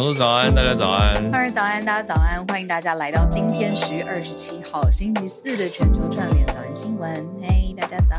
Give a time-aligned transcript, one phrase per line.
[0.00, 1.30] 小鹿早安，大家早安。
[1.30, 7.12] 二早安，大家早安，欢迎大家来到今天十月二十七号星期四的全球串联早安新闻。
[7.42, 8.16] 嘿，大家早。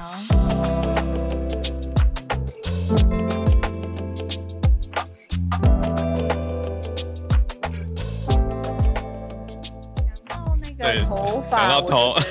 [10.06, 12.14] 讲到那个对头发，讲到头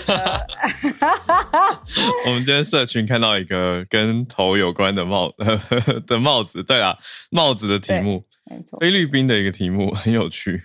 [2.27, 5.35] 我们今天社群看到一个跟头有关的帽
[6.07, 6.97] 的帽子，对啊，
[7.31, 10.65] 帽子的题目，没错，菲律宾的一个题目，很有趣。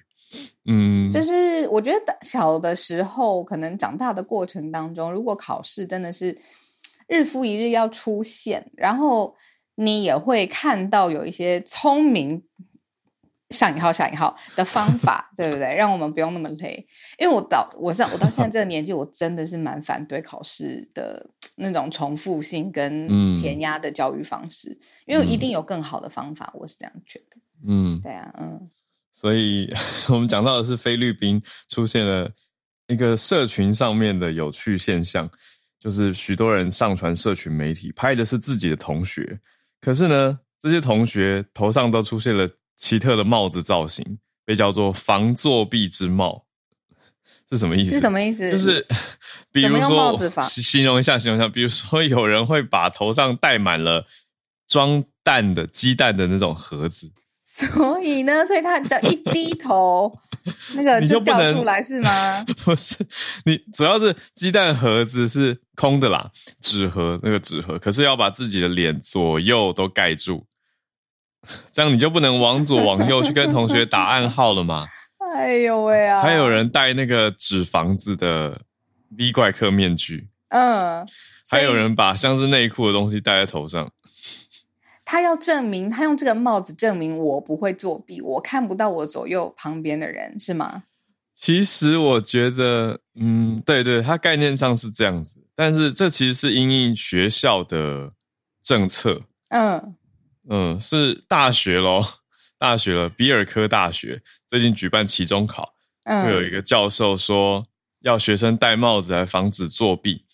[0.66, 6.38] 嗯，就是我觉得小的时候，可能长大的过程当中，如果考试真的是
[7.08, 9.36] 日复一日要出现，然后
[9.76, 12.44] 你也会看到有一些聪明
[13.52, 15.76] 上引号下引号的方 法，对不对？
[15.76, 16.88] 让我们不用那么累。
[17.20, 27.38] 因为我到我上我到现在这个年纪，我真的是蛮反对考试的那种重复性跟嗯填鸭的教育方式，因为一定有更好的方法，我是这样觉得。
[27.66, 28.70] 嗯，对啊，嗯。
[29.14, 29.72] 所以
[30.10, 32.30] 我们讲到的是菲律宾出现了
[32.88, 35.30] 一个社群上面的有趣现象，
[35.80, 39.40] 就是许多人上传社群媒体拍的是自己的同学，
[39.80, 44.04] 可是呢，这些同学头上都出现了奇特的帽子造型，
[44.44, 46.46] 被叫做防作弊之帽。
[47.50, 47.92] 是什么意思？
[47.92, 48.52] 是什么意思？
[48.52, 48.86] 就是
[49.54, 54.06] 比如说形容一下，形容一下，比如说有人会把头上戴满了
[54.68, 57.12] 装蛋的鸡蛋的那种盒子，
[57.48, 60.12] 所以呢，所以他只要一低头，
[60.74, 62.44] 那个 你就掉出来是吗？
[62.66, 62.96] 不是
[63.46, 70.44] 你，主要是鸡蛋盒子是空的啦，纸盒那个纸盒，可是要把自己的脸左右都盖住，
[71.72, 74.88] 这样你就不能往左往右去跟同学打暗号了吗。
[75.36, 76.22] 哎呦喂啊！
[76.22, 78.60] 还有人戴那个纸房子的
[79.18, 81.06] V 怪客面具，嗯，
[81.52, 83.92] 还有人把像是内裤的东西戴在头上。
[85.06, 90.84] 他要证明，他用这个帽子证明我不会作弊，我看不到我左右旁边的人，是吗？
[91.36, 98.12] 其实我觉得，嗯，对对，它概念上是这样子，但是这其实是因应学校的
[98.64, 99.96] 政策，嗯，
[100.50, 102.04] 嗯，是大学咯，
[102.58, 105.74] 大学了，比尔科大学最近举办期中考，
[106.06, 107.64] 嗯，会有一个教授说
[108.00, 110.25] 要学生戴帽子来防止作弊。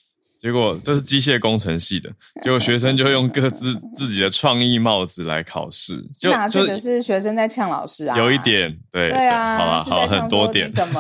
[0.42, 2.10] 结果这是机械工程系的，
[2.42, 11.00] 结果学生就用各自自己的创意帽子来考试，就那就这个是学生在呛老师啊，有一点对对啊，好了好很多点，怎么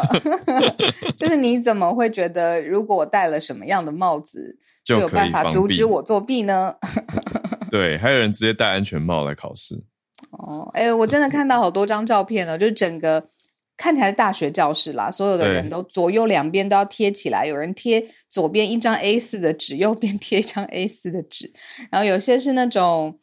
[1.17, 6.75] 就是你怎么会觉得如果我戴了什么样的帽子就有办法阻止我作弊呢？
[7.71, 9.81] 对，还有人直接戴安全帽来考试，
[10.31, 13.23] 哦，哎，我真的看到好多张照片了，就是整个
[13.81, 21.51] 看起来是大学教室啦，所有的人都左右两边都要贴起来，有人贴左边一张 A 四的纸，右边贴一张 A 四的纸，
[21.89, 23.17] 然后有些是那种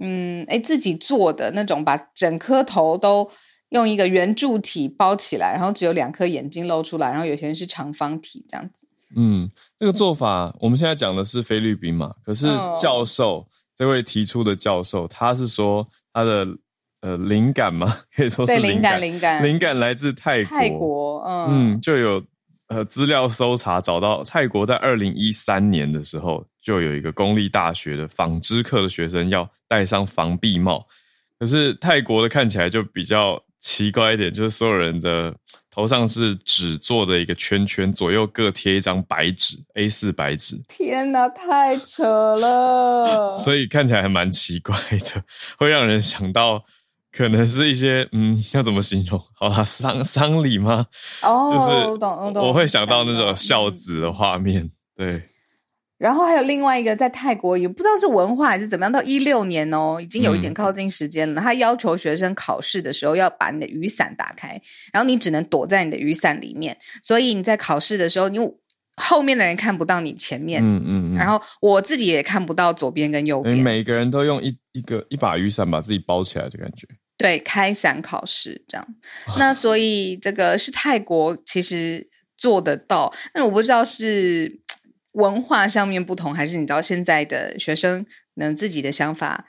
[0.00, 3.30] 嗯，哎自己做的那种，把整颗头都
[3.68, 8.88] 用一个圆柱体包起来，然后只有两颗眼睛露出来，然后有些人是长方体这样子。
[9.14, 13.46] 嗯，这个做法我们现在讲的是菲律宾嘛，可是嗯教授、
[13.76, 16.46] 这位提出的教授，他是说他的
[17.00, 19.78] 呃灵感嘛， 可以说是，灵感，灵感，灵感。
[19.78, 21.48] 来自泰国，泰国，嗯。
[21.50, 22.22] 嗯，就有
[22.68, 30.86] 呃资料搜查找到泰国在二零一三年的时候，就有一个公立大学的纺织课的学生要戴上防避帽，
[31.38, 35.34] 可是泰国的看起来就比较奇怪一点，就是所有人的
[35.70, 42.04] 头上是纸做的一个圈圈，左右各贴一张白纸 A 四白纸，天哪，太扯
[42.36, 43.34] 了！
[43.38, 45.22] 所以看起来还蛮奇怪的，
[45.56, 46.64] 会让人想到
[47.18, 49.20] 可能是一些嗯， 要怎么形容？
[49.34, 50.86] 好啦，丧丧礼吗？
[51.20, 54.70] 哦，就是懂我懂，我会想到那种嗯孝子的画面。
[54.94, 55.24] 对，
[55.98, 61.40] 然后还有另外一个在泰国，也不知道是文化还是怎么样，到一六年哦，已经有一点嗯靠近时间了。
[61.40, 64.50] 他要求学生考试的时候要把你的雨伞打开，
[64.92, 68.38] 然后你只能躲在你的雨伞里面，所以你在考试的时候，你
[68.94, 71.16] 后面的人看不到你前面，嗯嗯嗯。
[71.16, 73.64] 然后我自己也看不到左边跟右诶边。
[73.64, 76.86] 每个人都用一一个一把雨伞把自己包起来的感觉。
[77.18, 78.86] 对，开伞考试这样。
[79.38, 82.06] 那所以这个是泰国其实
[82.36, 84.60] 做得到，但我不知道是
[85.12, 89.44] 文化上面不同，还是你知道现在的学生能自己的想法。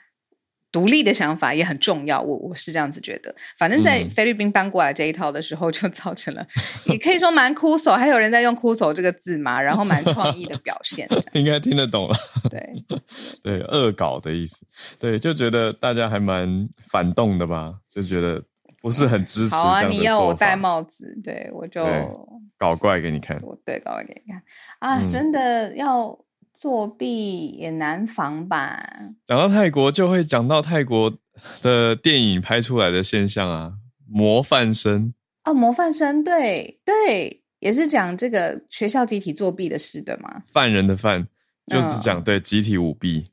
[0.72, 3.34] 独立的想法也很重要，我我是这样子觉得。
[3.58, 4.10] 反正，在嗯。
[4.10, 6.46] 菲律宾搬过来这一套的时候，就造成了，
[6.86, 11.08] 也可以说蛮酷手，还有人在用酷手这个字嘛， 然后蛮创意的表现。
[11.32, 12.14] 应该听得懂了，
[12.50, 12.84] 对，
[13.42, 14.56] 对，恶搞的意思，
[14.98, 18.42] 对，就觉得大家还蛮反动的吧，就觉得
[18.82, 21.84] 不是很支持好啊，你要我戴，帽子，对我就
[22.58, 24.42] 搞怪给你看，我对搞怪给你看。
[24.80, 25.08] 啊，嗯。
[25.08, 26.18] 真的要
[26.60, 28.86] 作弊也难防吧？
[29.24, 31.10] 讲到泰国，就会讲到泰国
[31.62, 33.72] 的电影拍出来的现象啊，
[34.06, 35.14] 模范生，
[35.44, 40.42] 哦，模范生，对对，也是讲这个学校集体作弊的事，对吗？
[40.52, 41.26] 犯人的犯，
[41.66, 43.30] 就是嗯讲、对集体舞弊，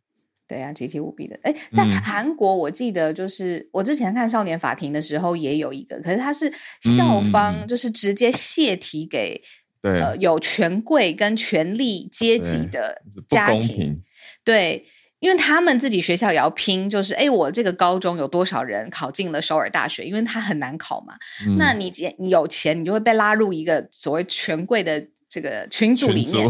[0.47, 1.38] 对啊，集体舞弊的。
[1.44, 6.50] 哎，在嗯韩国，我记得就是我之前看《少年法庭》的时候也有一个，可是他是
[6.95, 9.41] 校嗯方就是直接泄题给
[9.81, 14.03] 对，呃有权贵跟权力阶级的家庭，平，
[14.44, 14.85] 对，
[15.19, 20.03] 因为他们自己学校也要拼，就是哎，我这个高中有多少人考进了首尔大学？
[20.03, 21.15] 因为它很难考嘛。
[21.45, 21.91] 嗯那你
[22.29, 26.50] 有钱，你就会被拉入一个所谓权贵的这个群组里面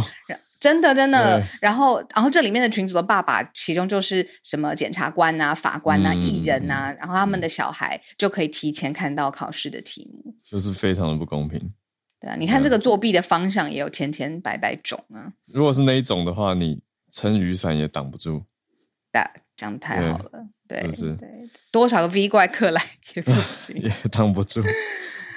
[0.59, 10.33] 真的真的，然后然后这里面的群组的爸爸，其中就是什么检察官啊、法官啊、嗯艺人啊，然后他们嗯的小孩就可以提前看到考试的题目。
[10.43, 11.71] 就是非常的不公平。
[12.19, 16.81] 对啊，你看这个作弊的方向也有千千百百种啊，如果是那一种的话，你
[17.11, 18.43] 撑雨伞也挡不住。
[19.11, 21.29] 大讲得太好了，对是不是对，
[21.71, 22.81] 多少个 V 怪客来
[23.15, 24.61] 也不行，也挡不住，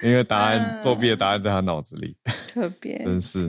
[0.03, 2.17] 因为答案、嗯作弊的答案在他脑子里。
[2.49, 3.49] 特别真是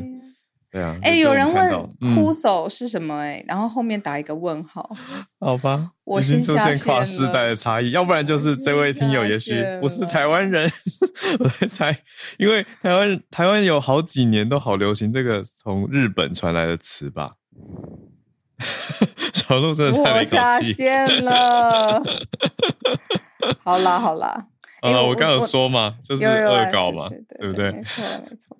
[0.71, 1.81] 对啊哎、有人问看到
[2.15, 4.89] 哭嗯，手是什么、哎、然后后面打一个问号。
[5.37, 10.71] 好吧， 我已经出先下现跨世代的差异，要不然就是这位听友也许不是台湾人，
[11.39, 11.97] 我在猜，
[12.37, 17.33] 因为台湾台湾有好几年都好流行这个从日本传来的词吧。
[19.33, 20.61] 小鹿真的太没我下。
[20.61, 22.01] 线了。
[23.63, 24.47] 好啦好啦，
[24.81, 27.83] 好了，我刚有我说嘛，就是恶搞嘛，对对不对对没？
[27.83, 28.57] 错没错。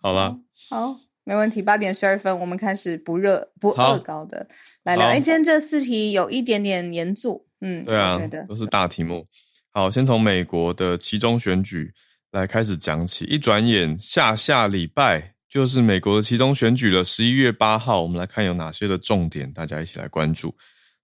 [0.00, 0.36] 好了，
[0.70, 0.96] 好，
[1.30, 1.62] 没问题。
[1.62, 4.48] 八点十二分，我们开始不热不好恶搞的
[4.82, 5.06] 来聊。
[5.06, 8.18] 好哎，今天这四题有一点点严肃，嗯，对啊
[8.48, 9.24] 都是大题目。
[9.72, 11.92] 好，先从美国的其中选举
[12.32, 13.24] 来开始讲起。
[13.26, 20.56] 一转眼，下下礼拜就是美国的其中选举了，十一月八号，我们来看有哪些的重点，大家一起来关注。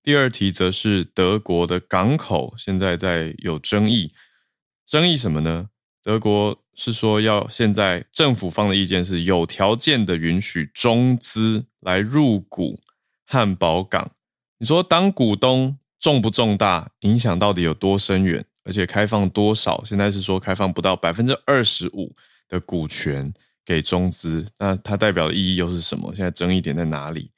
[0.02, 4.12] 第二题则是德国的港口，现在在有争议，
[4.84, 5.68] 争议什么呢？
[6.02, 12.78] 德国是说要现在政府方的意见是有条件的允许中资来入股
[13.24, 14.12] 汉堡港。
[14.58, 19.82] 你说当股东重不重大，影响到底有多深远，而且开放多少？
[19.84, 22.14] 现在是说开放不到百分之二十五
[22.46, 23.32] 的股权
[23.64, 26.14] 给中资，那它代表的意义又是什么？
[26.14, 27.30] 现在争议点在哪里？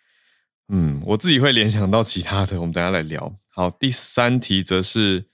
[0.68, 3.32] 嗯，我自己会联想到其他的，我们等下来聊。
[3.48, 5.24] 好，第三题则是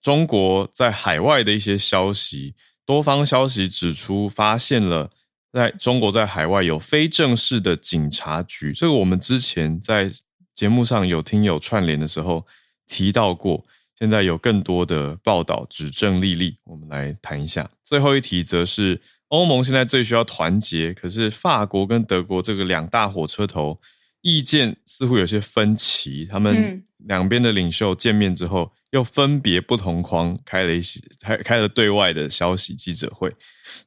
[0.00, 2.54] 中国在海外的一些消息，
[2.92, 5.08] 多方消息指出，发现了
[5.50, 10.12] 在中国在海外有非正式的警察局，这个我们之前在
[10.54, 12.46] 节目上有听友串联的时候
[12.86, 13.64] 提到过，
[13.98, 17.70] 现在有更多的报道指证莉莉，我们来谈一下。
[17.82, 23.80] 最后一题则是欧盟现在最需要团结，可是法国跟德国这个两大火车头
[24.20, 33.34] 意见似乎有些分歧，他们两边的领袖见面之后，又分别不同框开了一些开开了对外的消息记者会，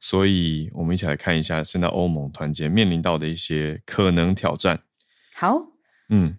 [0.00, 4.82] 所以我们一起来看一下现在欧盟团结面临到的一些可能挑战。
[5.34, 5.72] 好。
[6.08, 6.36] 嗯，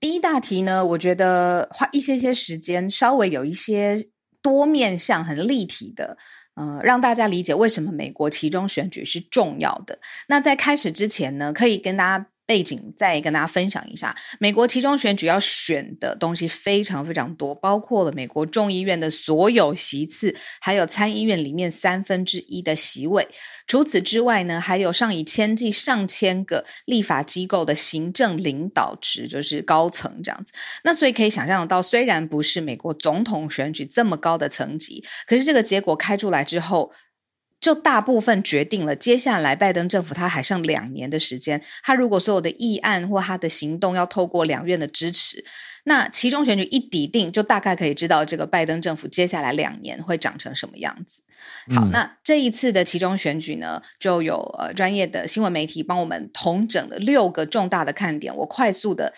[0.00, 3.96] 第一大题呢，我觉得花一些些时间，稍微有一些
[4.42, 6.16] 多面向、很立体的，
[6.54, 9.98] 呃，让大家理解为什么美国其中选举是重要的。
[10.28, 23.28] 那在开始之前呢，可以跟大家背景再跟大家分享一下，美国其中选举要选的东西非常非常多，包括了美国众议院的所有席次，还有参议院里面三分之一的席位。
[23.66, 30.50] 除此之外呢，还有上以千计、上千个立法机构的行政领导职，就是高层这样子。
[30.84, 36.90] 那所以可以想象得到，虽然不是美国总统选举这么高的层级，可是这个结果开出来之后。
[37.60, 41.60] 就大部分决定了，接下来拜登政府他还剩两年的时间。
[41.82, 45.44] 他如果所有的议案或他的行动要透过两院的支持，
[45.84, 51.22] 那其中选举一抵定，就大概可以知道这个拜登政府接下来两年会长成什么样子。
[51.74, 59.12] 好，那这一次的其中选举呢，就有呃专业的新闻媒体帮我们统整了六个重大的看点，我快速的。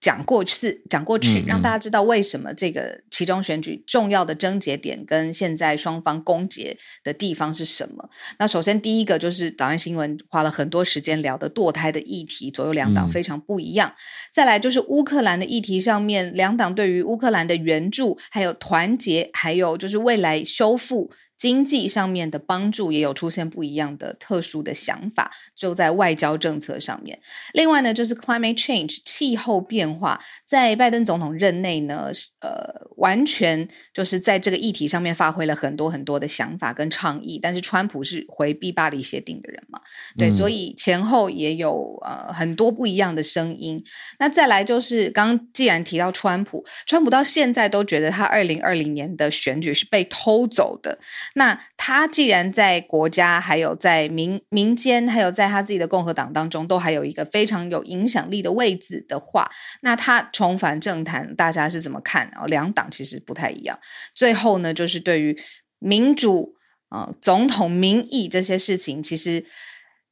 [0.00, 8.08] 讲过去，讲过去，让大家知道为什么这个其中选举重要的症结点跟现在双方攻结的地方是什么？
[8.38, 13.92] 那首先第一个就是早安新闻花了很多时间聊的堕胎的议题，左右两党非常不一样。
[14.32, 21.10] 再来就是乌克兰的议题上面，两党对于乌克兰的援助、还有团结，还有就是未来修复。
[21.38, 27.18] 经济上面的帮助也有出现不一样的特殊的想法，就在外交政策上面。
[27.54, 37.38] 另外呢，就是 climate change 气候变化，在拜登总统任内呢，呃，完全就是在这个议题上面发挥了很多很多的想法跟倡议。
[37.40, 39.80] 但是川普是回避巴黎协定的人嘛，
[40.16, 43.80] 对，所以前后也有呃很多不一样的声音。
[44.18, 50.98] 那再来就是刚既然提到川普，川普到现在都觉得他二零二零年的选举是被偷走的。
[51.34, 59.50] 那他既然在国家，还有在民民间，还有在他自己的共和党当中，都还有一个非常有影响力的位置的话，
[59.82, 62.30] 那他重返政坛，大家是怎么看？
[62.36, 63.78] 哦，两党其实不太一样。
[64.14, 65.38] 最后呢，就是对于
[65.78, 66.54] 民主
[66.88, 69.44] 啊、总统民意这些事情，其实，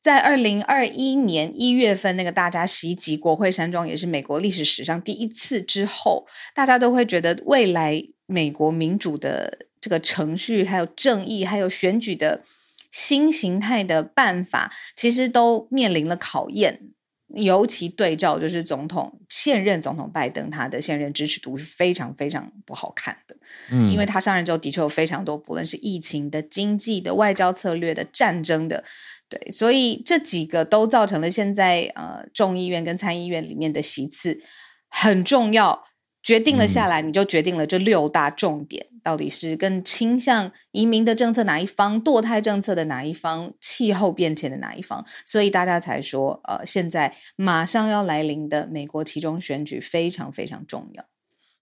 [0.02, 9.66] 在二零二一年一月份那个大家袭击国会山庄，也是美国历史史上第一次之后，大家都会觉得未来美国民主的。
[9.86, 12.42] 这个程序还有正义，还有选举的
[12.90, 16.88] 新形态的办法，其实都面临了考验。
[17.28, 23.36] 尤其对照就是总统现任总统拜登，他的现任支持度是非常非常不好看的。
[23.70, 28.82] 嗯，因为他上任之后的确有非常多，不论是疫情的、经济的、外交策略的、战争的，
[29.28, 34.40] 对，所以这几个都造成了现在呃众议院跟参议院里面的席次
[34.88, 35.84] 很重要。
[36.26, 51.04] 决定了下来，你就决定了这六大重点到底是更倾向移民的政策哪一方，堕胎政策的哪一方，气候变迁的哪一方，所以大家才说，呃，现在马上要来临的美国其中选举非常非常重要。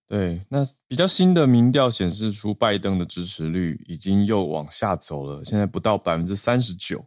[0.06, 7.04] 对，那比较新的民调显示出拜登的支持率已经又往下走了，现在不到百分之三十九，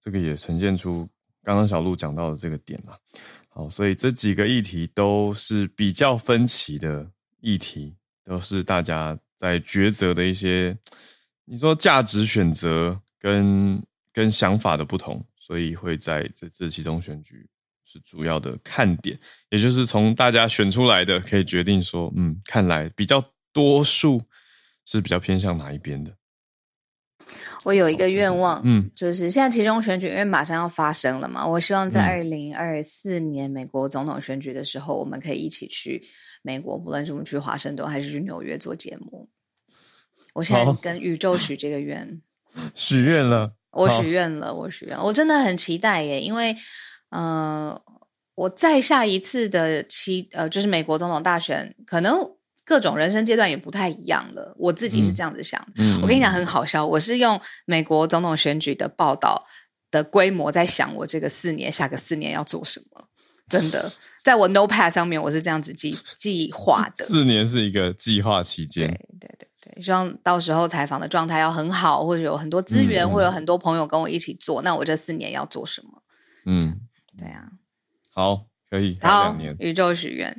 [0.00, 1.08] 这个也呈现出
[1.42, 2.96] 刚刚小鹿讲到的这个点了。
[3.54, 7.06] 好，所以这几个议题都是比较分歧的
[7.40, 7.94] 议题，
[8.24, 10.74] 都是大家在抉择的一些，
[11.44, 17.46] 你说价值选择跟跟想法的不同，所以会在这这其中选举
[17.84, 24.22] 是主要的看点，也就是从大家选出来的可以决定说，嗯，看来比较多数
[24.86, 26.10] 是比较偏向哪一边的。
[27.64, 36.02] 我有一个愿望，嗯，就是现在其中选举因为马上要发生了嘛，我希望在二零二四年美国总统选举的时候，我们可以一起去
[36.42, 39.28] 美国，不论是我们去华盛顿还是去纽约做节目。
[40.34, 42.20] 我现在跟宇宙许这个愿，
[42.74, 46.56] 许愿了，我许愿了，我许愿，我真的很期待耶，因为，
[47.10, 47.80] 呃，
[48.34, 52.18] 我再下一次的期，呃，就是美国总统大选，可能。
[52.64, 56.00] 各种人生阶段也不太一样了，我自己是这样子想的。
[56.00, 59.44] 我跟你讲很好笑，我是用美国总统选举的报道
[59.90, 63.08] 的规模在想，我这个四年下个四年要做什么。
[63.48, 63.92] 真的，
[64.22, 67.04] 在我 Notepad 上面我是这样子计计划的。
[67.04, 74.62] 四年是一个计划期间，对对对对，希望到时候采访的状态要很好，或者有很多资源，或者有很多朋友跟我一起做。
[74.62, 76.02] 那我这四年要做什么？
[76.46, 76.80] 嗯，
[77.18, 77.48] 对啊，
[78.14, 80.34] 好，可以，好，宇宙许愿，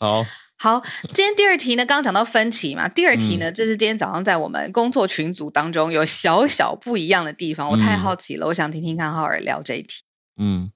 [0.00, 0.26] 好。
[0.60, 0.82] 好，
[1.14, 10.02] 今天第二题呢，刚刚讲到分歧嘛，第二题呢，这是今天早上在我们工作群组当中有小小不一样的地方，我太好奇了，我想听听看浩尔聊这一题。
[10.36, 10.72] 嗯，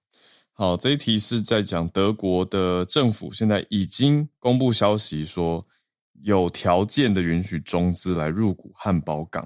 [0.53, 5.67] 好，这一题是在讲德国的政府现在已经公布消息说，
[6.23, 9.45] 有条件的允许中资来入股汉堡港，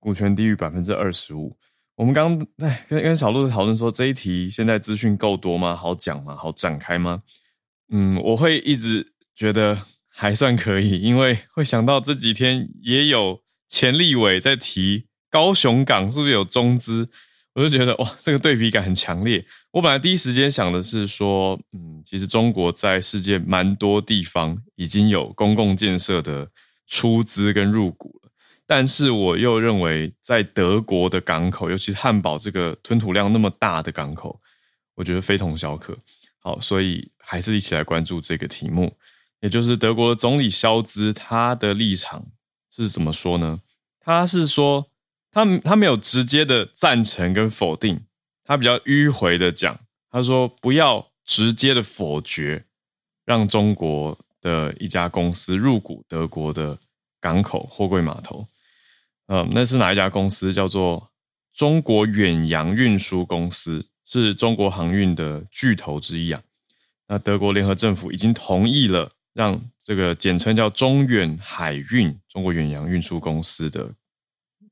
[0.00, 1.54] 股权低于百分之二十五。
[1.96, 5.76] 我们刚刚哎跟跟小鹿在讨论说，这一题现在资讯够多吗？
[5.76, 6.34] 好讲吗？
[6.34, 7.22] 好展开吗？
[7.90, 9.12] 嗯，我会一直。
[9.36, 17.08] 觉得还算可以，因为会想到这几天也有前立委在提高雄港是不是有中资，
[17.52, 19.44] 我就觉得哇，这个对比感很强烈。
[19.72, 26.48] 我本来第一时间想的是说，嗯，其实中国在世界蛮多地方已经有公共建设的
[26.86, 28.30] 出资跟入股了，
[28.66, 34.40] 但是我又认为在德国的港口，尤其是汉堡这个吞吐量那么大的港口，
[34.94, 35.98] 我觉得非同小可。
[36.38, 38.96] 好，所以还是一起来关注这个题目，
[39.40, 42.26] 也就是德国总理肖兹他的立场
[42.70, 43.60] 是怎么说呢？
[44.00, 44.90] 他是说。
[45.32, 48.06] 他他没有直接的赞成跟否定，
[48.42, 49.78] 他比较迂回的讲，
[50.10, 52.64] 他说不要直接的否决，
[53.26, 56.78] 让中国的一家公司入股德国的
[57.20, 58.46] 港口货柜码头。
[59.26, 60.54] 嗯，那是哪一家公司？
[60.54, 61.10] 叫做
[61.52, 66.42] 中国远洋运输公司，是中国航运的巨头之一啊。
[67.08, 73.92] 那德国联合政府已经同意了，让这个简称叫中远海运中国远洋运输公司的。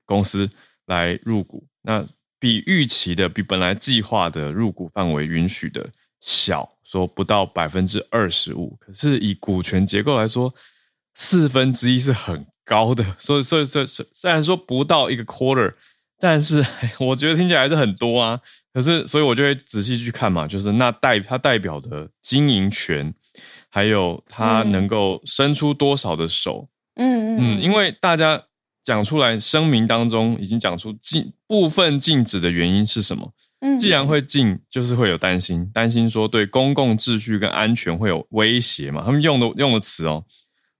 [0.06, 0.48] 公司
[0.84, 2.06] 来入股，那
[2.38, 5.88] 比预期的、比本来计划的入股范围允许的
[6.20, 8.76] 小，说不到百分之二十五。
[8.78, 10.54] 可是以股权结构来说，
[11.14, 13.02] 四分之一是很高的。
[13.18, 15.72] 所以，所以，所以，虽然说不到一个 quarter，
[16.18, 16.62] 但是
[17.00, 18.38] 我觉得听起来还是很多啊。
[18.74, 23.14] 可是，所以我就会仔细去看嘛，就是那代它代表的经营权，
[23.74, 26.68] 还有他能够伸出多少的手。
[26.94, 28.40] 嗯嗯，因为大家。
[28.84, 33.32] 讲出来，声明当中已经讲出禁部分禁止的原因是什么？
[33.60, 39.02] 嗯，既然会禁，就是会有担心，担心说对公共秩序跟安全会有威胁嘛？
[39.02, 40.22] 他们用的用的词哦，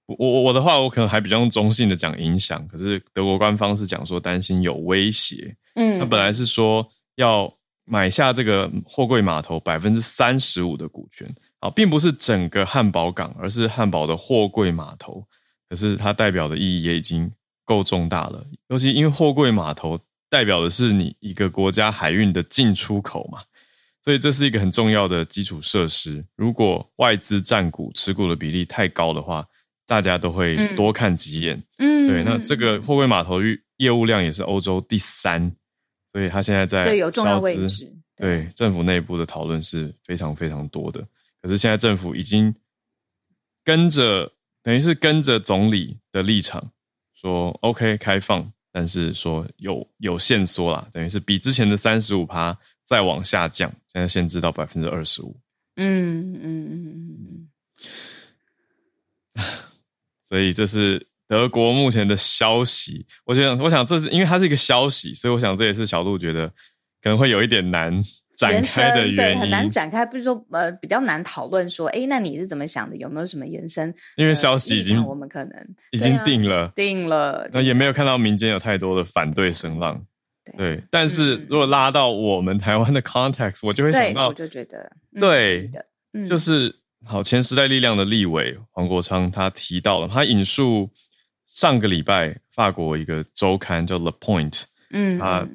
[0.05, 5.57] 我我我的话，我可能还比较用中性的讲影响，可是德国官方是讲说担心有威胁。
[5.77, 6.87] 嗯，他本来是说
[7.17, 7.51] 要
[7.87, 11.27] 买下这个货柜码头百分之三十五的股权，
[11.65, 15.27] 啊，并不是整个汉堡港，而是汉堡的货柜码头。
[15.69, 17.33] 可是它代表的意义也已经。
[17.67, 23.39] 够重大了，尤其因为货柜码头代表的是你一个国家海运的进出口嘛，
[24.05, 26.23] 所以这是一个很重要的基础设施。
[26.37, 29.47] 如果外资占股持股的比例太高的话，
[29.87, 31.65] 大家都会多看几眼。
[31.79, 35.51] 嗯，对，那这个货柜码头业业务量也是欧洲第三，
[36.13, 37.91] 所以它现在在对有重要位置。
[38.15, 41.03] 对政府内部的讨论是非常非常多的，
[41.45, 42.55] 可是现在政府已经
[43.63, 44.33] 跟着，
[44.63, 46.73] 等于是跟着总理的立场。
[47.13, 55.39] 说 OK 开放，但是说有有限缩啦，等于是比之前的三十五趴再往下降，现在限制到百分之二十五。
[55.77, 56.89] 嗯嗯嗯
[57.29, 57.49] 嗯
[59.37, 59.45] 嗯。
[60.25, 63.07] 所以这是德国目前的消息。
[63.27, 66.49] 我想，我想这是因为它是一个消息，所以我想这也是小鹿觉得
[67.03, 68.03] 可能会有一点难。
[68.37, 72.97] 展开的原对很难展开，不是说呃比较难讨论说，哎，那你是怎么想的？
[72.97, 73.95] 有没有什么延伸？
[74.17, 80.05] 因为消息已经我们可能已经定了，定了，那也没有看到民间有太多的反对声浪。
[80.59, 90.91] 对，但是如果拉到我们台湾的 context，我就会想到，我就觉得对的，就是好前时代力量的立委黄国昌他提到了，他引述
[91.47, 95.49] 上个礼拜法国一个周刊叫 The Point，嗯，他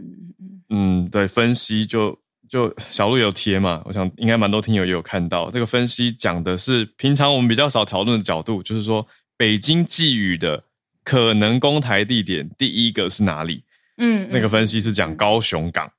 [0.70, 2.18] 嗯对分析就。
[2.50, 9.06] 就小鹿有贴嘛，我想应该蛮多听友也有看到这个分析，讲的是平常我们比较少讨论的角度，就是说
[9.38, 10.64] 北京寄予的
[11.04, 13.64] 可能攻台地点，第一个是哪里？
[13.98, 15.92] 嗯，那个分析是讲高雄港，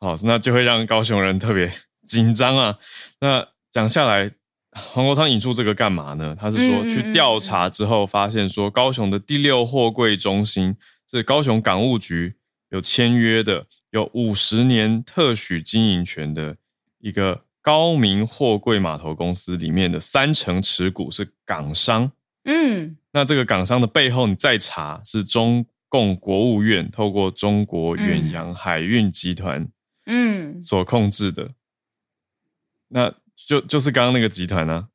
[0.00, 1.72] 好，那就会让高雄人特别
[2.04, 2.76] 紧张啊。
[3.20, 4.32] 那讲下来，
[4.72, 6.36] 黄国昌引出这个干嘛呢？
[6.40, 10.76] 他是说去调查之后发现说，高雄的第六货柜中心
[11.08, 12.34] 是高雄港务局
[12.70, 13.66] 有签约的。
[13.94, 16.56] 有五十年特许经营权的
[16.98, 22.10] 一个高明货柜码头公司里面的三成持股是港商，
[22.42, 29.68] 嗯，那这个港商的背后你再查是中共国务院透过中国远洋海运集团，
[30.06, 31.52] 嗯，所控制的，
[32.88, 33.14] 那
[33.46, 34.88] 就就是刚刚那个集团啊，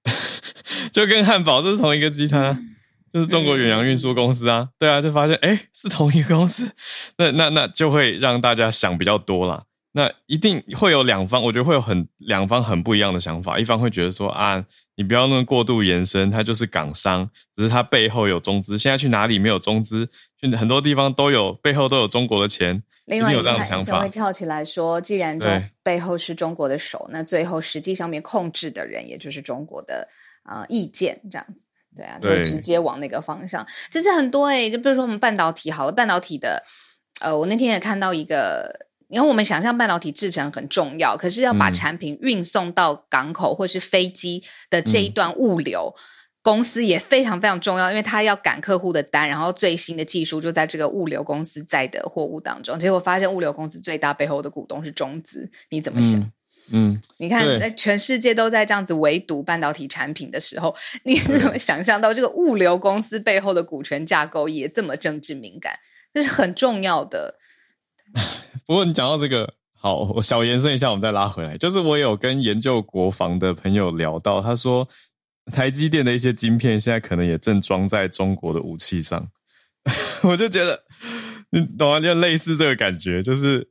[0.91, 2.68] 就跟汉堡这是同一个集团。
[3.11, 6.71] 就是中国远洋运输公司啊，对啊，就发现哎是同一个公司，
[7.17, 9.63] 那那那就会让大家想比较多啦。
[9.93, 13.57] 那一定会有两方，我觉得会有很两方很不一样的想法。
[13.57, 14.63] 一方会觉得说啊，
[14.95, 18.77] 你不要那么过度延伸，它就是港商，只是它背后有中资。
[18.77, 20.07] 现在去哪里没有中资？
[20.39, 22.83] 去很多地方都有，背后都有中国的钱。
[23.05, 30.07] 另外有这样的想法，就会跳起来说，既然中背后是中国的手，那最后实际上面控制的人也就是中国的
[30.43, 31.65] 啊意见这样子。
[31.95, 33.65] 对啊，就直接往那个方向。
[33.91, 36.63] 其实很多哎，就比如说我们半导体，好了，半导体的，
[37.21, 45.93] 呃，我那天也看到一个，因为我们想象半导体制成很重要，可是要把产品运送到港口或是飞机的这一段物流，
[46.41, 52.77] 公司也非常非常重要，因为他要赶客户的单，然后最新的技术就在这个物流公司在的货物当中。
[52.79, 56.19] 结果发现物流公司最大背后的股东是中资，你怎么想？
[56.19, 56.31] 嗯
[56.71, 65.73] 嗯，你看，在全世界都在这样子围堵半导体产品的时候，你是怎么想象到这个物流公司背后的股权架构也这么政治敏感？
[66.13, 67.35] 这是很重要的。
[68.65, 71.57] 不过你讲到这个，好，我小延伸一下，我们再拉回来。
[71.57, 74.87] 就是我有跟研究国防的朋友聊到，他说
[75.53, 79.27] 台积电的一些晶片现在可能也正装在中国的武器上，
[80.23, 80.83] 我就觉得
[81.51, 81.99] 你懂吗？
[81.99, 83.69] 就类似这个感觉，就是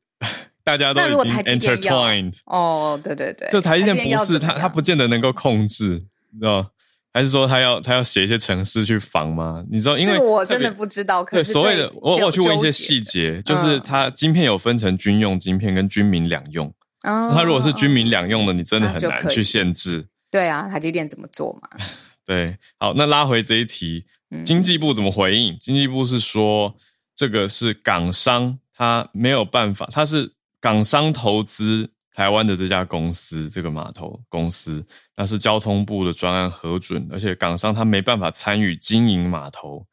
[0.68, 6.68] 大家都已经 intertwined，哦，对对对，就台积电不是它，它不见得能够控制，你知道吗？
[7.14, 9.64] 还是说他要他要写一些程式去防吗？
[9.70, 11.24] 你知道，因为这个我真的不知道。
[11.24, 16.66] 可对，是所谓的我我去问一些细节，就是嗯它晶片有分成军用晶片跟军民两用。
[17.04, 20.06] 哦它如果是军民两用的，你真的很难去限制。
[20.30, 21.86] 对啊，台积电怎么做嘛？
[22.26, 25.56] 对，好，那拉回这一题，嗯经济部怎么回应？
[25.58, 26.76] 经济部是说
[27.16, 34.84] 这个是港商，他没有办法，他是港商投资台湾的这家公司，这个码头公司，
[35.16, 39.86] 那是交通部的专案核准，而且港商他没办法参与经营码头，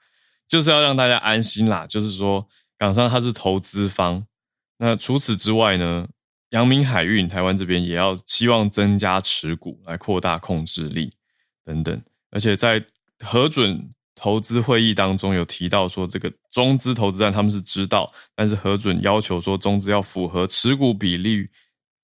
[0.47, 1.85] 就是要让大家安心啦。
[1.85, 2.47] 就是说，
[2.77, 4.25] 港商他是投资方，
[4.77, 6.07] 那除此之外呢，
[6.49, 11.13] 阳明海运台湾这边也要希望增加持股来扩大控制力
[11.63, 12.01] 等等，
[12.31, 12.83] 而且在
[13.19, 21.49] 核准投资会议当中有提到说，这个中资投资站他们是知道，但是核准要求说中资要符合持股比例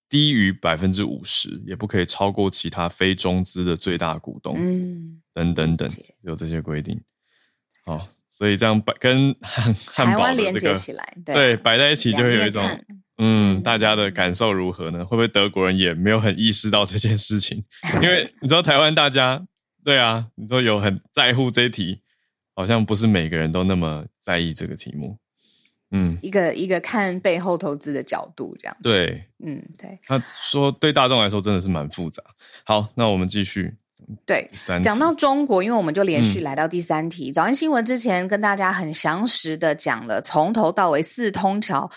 [0.09, 5.89] 低于百分之五十，也不可以超过其他非中资的最大股东，嗯，等等等，
[6.21, 6.99] 有这些规定。
[7.85, 12.61] 好，所以这样摆跟汉汉堡的台湾连接起来，对摆在一起就会有一种
[13.17, 15.05] 嗯，嗯大家的感受如何呢？
[15.05, 17.63] 会不会德国人也没有很意识到这件事情？
[18.03, 19.41] 因为你知道台湾大家
[19.83, 22.00] 对啊，你说有很在乎这一题，
[22.61, 25.17] 好像不是每个人都那么在意这个题目。
[25.89, 28.77] 嗯，一个一个看背后投资的角度这样。
[28.83, 32.21] 对，嗯，对他说对大众来说真的是蛮复杂。
[32.63, 33.75] 好，那我们继续
[34.23, 34.47] 对。
[34.83, 37.31] 讲到中国，因为我们就连续嗯来到第三题。
[37.31, 41.89] 早安新闻之前跟大家很详实的讲了从头到尾四通桥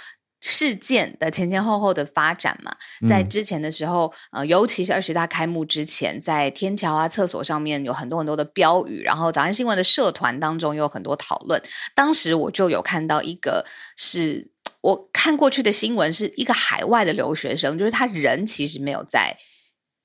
[0.46, 2.70] 事件的前前后后的发展嘛，
[3.08, 11.62] 在嗯之前的时候，呃，尤其是二十大开幕之前，在天桥啊、厕所上面有很多很多的标语，然后早安新闻的社团当中也有很多讨论。
[11.94, 13.64] 当时我就有看到一个
[13.96, 14.50] 是
[14.82, 19.34] 我看过去的新闻，是一个海外的留学生，就是他人其实没有在。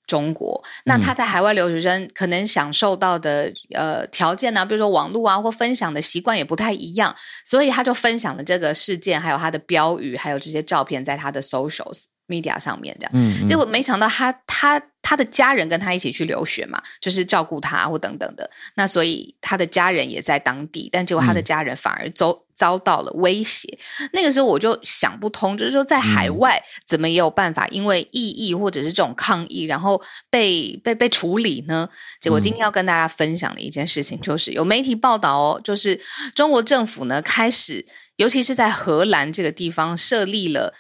[0.10, 1.02] 中国，那嗯。
[1.02, 13.12] 他在海外留学生可能享受到的呃条件呢、比如说网络啊或分享的习惯也不太一样，所以他就分享了这个事件，还有他的标语，还有这些照片在他的 socials media 上面这样。
[13.14, 18.48] 嗯，结嗯果没想到他他他的家人跟他一起去留学嘛，就是照顾他或等等的。
[18.76, 23.80] 那所以他的家人也在当地，但结果他的嗯家人反而遭遭到了威胁。
[24.14, 31.90] 那个时候我就想不通，就是说在海嗯外怎么也有办法因为异议或者是这种抗议，然后被被被处理呢？
[32.22, 36.00] 结果今天要跟大家分享的一件事情，就是有媒体报道哦，就是
[36.36, 37.84] 中国政府呢开始，
[38.18, 40.76] 尤其是在荷兰这个地方设立了。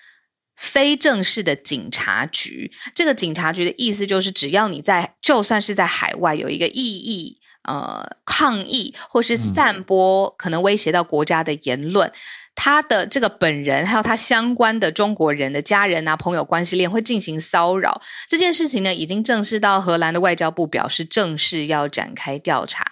[0.60, 12.12] 非正式的警察局，这个警察局的意思就是，只要你在，就算是在海外有一个异议、呃抗议或是散播可能威胁到国家的言论，
[12.56, 18.02] 他的这个本人还有他相关的中国人的家人啊、朋友关系链会进行骚扰。
[18.28, 22.86] 这件事情呢，已经正式到荷兰的外交部表示正式要展开调查。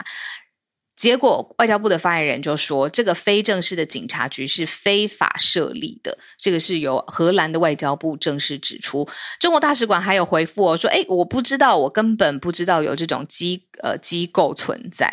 [0.97, 6.17] 结果，外交部的发言人就说，这个非正式的警察局是非法设立的。
[6.39, 9.07] 这个是由荷兰的外交部正式指出。
[9.39, 15.07] 中国大使馆还有回复哦，说：“哎，我不知道，我根本不知道有这种机呃机构存在。”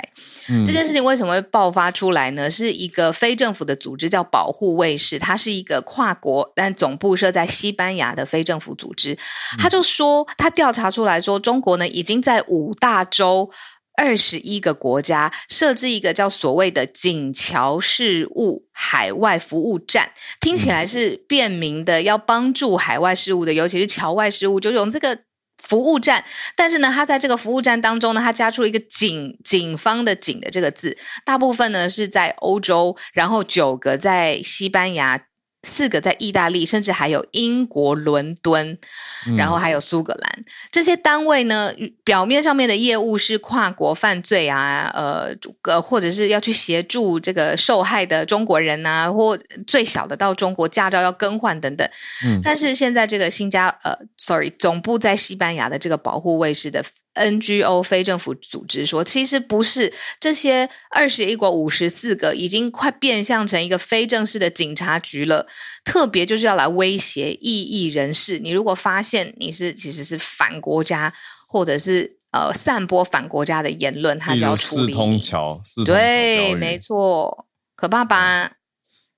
[0.49, 2.49] 嗯这件事情为什么会爆发出来呢？
[2.49, 9.19] 是一个非政府的组织叫保护卫士，它是一个跨国但总部设在西班牙的非政府组织。
[9.59, 13.51] 他就说，他调查出来说，中国呢已经在五大洲。
[13.97, 25.21] 二十一个国家设置一个叫所谓的警侨事务海外服务站，听起来是便民的，要帮助海外事务的，尤其是侨外事务，就用这个
[25.63, 26.25] 服务站。
[26.57, 35.27] 但是呢，它在这个服务站当中呢，它加出一个警警方的警的这个字，大部分呢是在欧洲，然后九个在西班牙。
[35.65, 38.79] 四个在意大利，甚至还有英国伦敦，
[39.27, 41.73] 嗯然后还有苏格兰这些单位呢，
[42.05, 51.89] 表面上面的业务是跨国犯罪啊，呃，呃，或者是要去协助这个受害的中国人啊，或最小的到中国驾照要更换等等。
[52.27, 65.47] 嗯但是现在这个新加呃，sorry，总部在西班牙的这个保护卫士的 NGO 非政府组织说，其实不是这些二十一国五十四个已经快变相成一个非正式的警察局了，
[65.85, 68.39] 特别就是要来威胁异议人士。
[68.41, 71.15] 你如果发现你是其实是反国家，
[71.49, 74.93] 或者是呃散播反国家的言论，他就要处理。
[74.93, 77.47] 四通桥，四对，没错，
[77.77, 78.51] 可怕吧？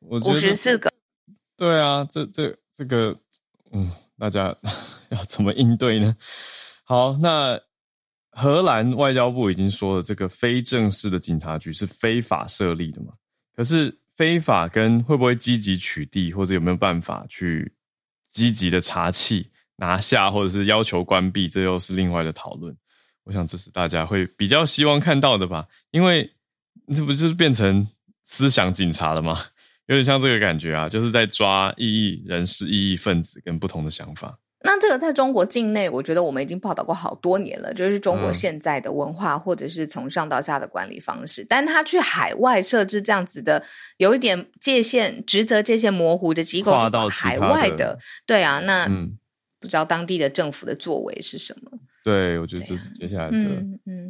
[0.00, 0.92] 五十四个，
[1.56, 3.16] 对啊，这这这个，
[3.72, 4.54] 嗯，大家
[5.08, 6.14] 要怎么应对呢？
[6.84, 7.58] 好，那。
[8.38, 13.14] 荷兰外交部已经说了，这个非正式的警察局是非法设立的嘛？
[13.56, 17.72] 可是非法跟会不会积极取缔，或者有没有办法去
[18.30, 22.76] 积极的查气、拿下，或者是要求关闭，这又是另外的讨论。
[23.24, 25.66] 我想这是大家会比较希望看到的吧？
[25.90, 26.30] 因为
[26.94, 27.88] 这不就是变成
[28.22, 29.42] 思想警察了吗？
[29.88, 34.38] 有点像这个感觉啊，就是在抓异议人士、异议分子跟不同的想法。
[34.66, 41.46] 那这个在中国境内，我觉得我们已经报道过好多年了，就是中国现在的文化，或者是从上到下的管理方式。
[41.48, 43.62] 但他去海外设置这样子的，
[43.98, 48.88] 有一点界限、职责界限模糊的机构，到海外的，对啊，那
[49.60, 51.70] 不知道当地的政府的作为是什么？
[52.02, 53.38] 对，我觉得这是接下来的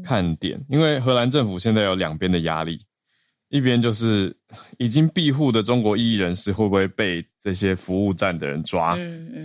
[0.02, 2.85] 看点，因为荷兰政府现在有两边的压力。
[3.48, 4.36] 一边就是
[4.76, 8.96] 已经庇护的中国异议人士会不会被这些服务站的人抓？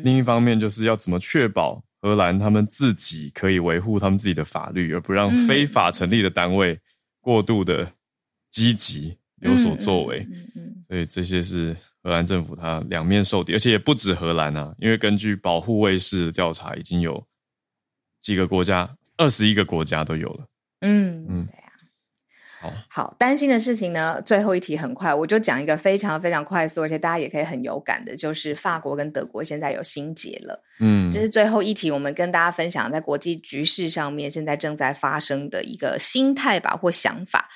[0.04, 6.80] 另一方面就是要怎么确保荷兰他们自己可以维护他们自己的法律，而不让非法成立的单位
[7.20, 7.92] 过度的
[8.50, 10.28] 积极有所作为。
[10.90, 17.24] 所以这些是荷兰政府它两面受敌，而且也不止荷兰啊，因为根据保护卫士的调查，已经有
[18.20, 20.48] 几个国家，二十一个国家都有了。
[20.82, 21.48] 嗯嗯。
[22.89, 24.21] 好，担心的事情呢？
[24.21, 30.63] 最后一题很快，我就讲一个非常非常快速，而且大家也可以很有感的，就是法国跟德国现在有心结了。
[30.80, 37.50] 嗯，这是最后一题，我们跟大家分享在国际局势上面现在正在发生的一个心态吧或想法。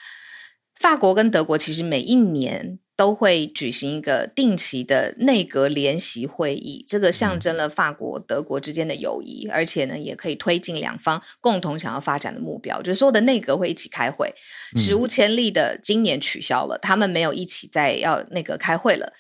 [0.76, 2.80] 法国跟德国其实每一年。
[2.98, 12.82] 都会举行一个定期的内阁联席会议，这个象征了法国、德国之间的友谊，而且呢，也可以推进两方共同想要发展的目标。
[12.82, 14.34] 就是所有的内阁会一起开会，
[14.78, 19.12] 史无前例的今年取消了，他们没有一起在要内阁开会了。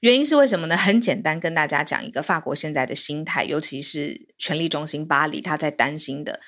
[0.00, 0.76] 原因是为什么呢？
[0.76, 6.40] 很简单，跟大家讲一个法国现在的心态，尤其是权力中心巴黎，他在担心的。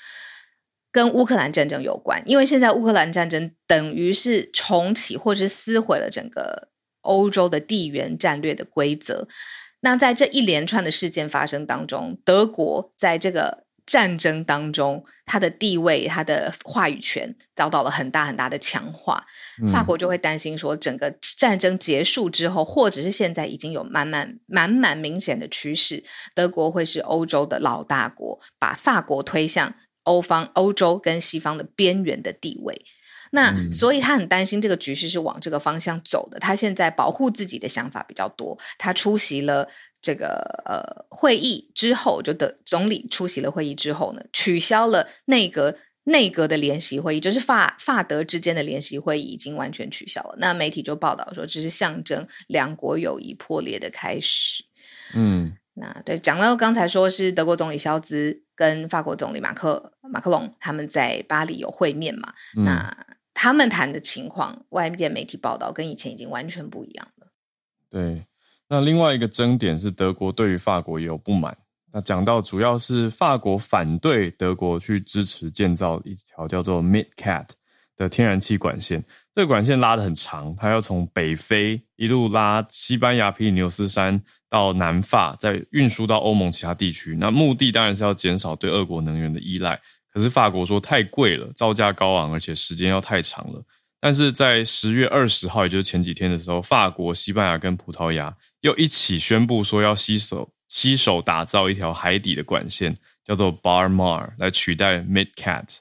[0.92, 6.68] 跟乌克兰战争有关，因为现在乌克兰战争等于是重启或是撕毁了整个。
[7.06, 9.26] 欧洲的地缘战略的规则，
[9.80, 19.24] 那在这一连串的事件发生当中，德国在这个战争当中，它的地位、它的话语权遭到了很大很大的强化。
[19.72, 26.02] 法国就会担心说，整个战争结束之后，或者是现在已经有满满满满明显的趋势，
[26.34, 32.84] 德国会是欧洲的老大国，把法国推向欧方、欧洲跟西方的边缘的地位。
[33.30, 36.38] 那所以他很担心这个局势是往这个方向走的。
[36.38, 38.58] 他现在保护自己的想法比较多。
[38.78, 39.68] 他出席了
[40.00, 50.36] 这个呃会议之后，就的总理出席了会议之后呢，取消了内阁内阁的联席会议，就是法法德之间的联席会议已经完全取消了。
[50.38, 54.64] 那媒体就报道说，这是象征两国友谊破裂的开始。
[55.14, 62.32] 嗯，那对讲到刚才说是德国总理肖兹跟法国总理马克马克龙他们在巴黎有会面嘛？
[62.54, 62.96] 那
[63.38, 67.26] 他们谈的情况，外面媒体报道跟以前已经完全不一样了。
[67.90, 68.24] 对，
[68.66, 71.54] 那另外一个争点是德国对于法国也有不满。
[71.92, 77.48] 那讲到主要是法国反对德国去支持建造一条叫做 MidCat
[77.94, 84.18] 的天然气管线，这个管线拉的很长，它要从北非一路拉西班牙皮里牛斯山
[84.48, 87.14] 到南法，再运输到欧盟其他地区。
[87.20, 89.78] 那目的当然是要减少对俄国能源的依赖。
[90.16, 93.62] 可是法国说太贵了，造价高昂，而且时间要太长了。
[94.00, 105.76] 但是在十月二十号，也就是前几天的时候，法国、西班牙跟葡萄牙又一起宣布说要携手携手打造一条海底的管线，叫做 Bar Mar，来取代 MidCat。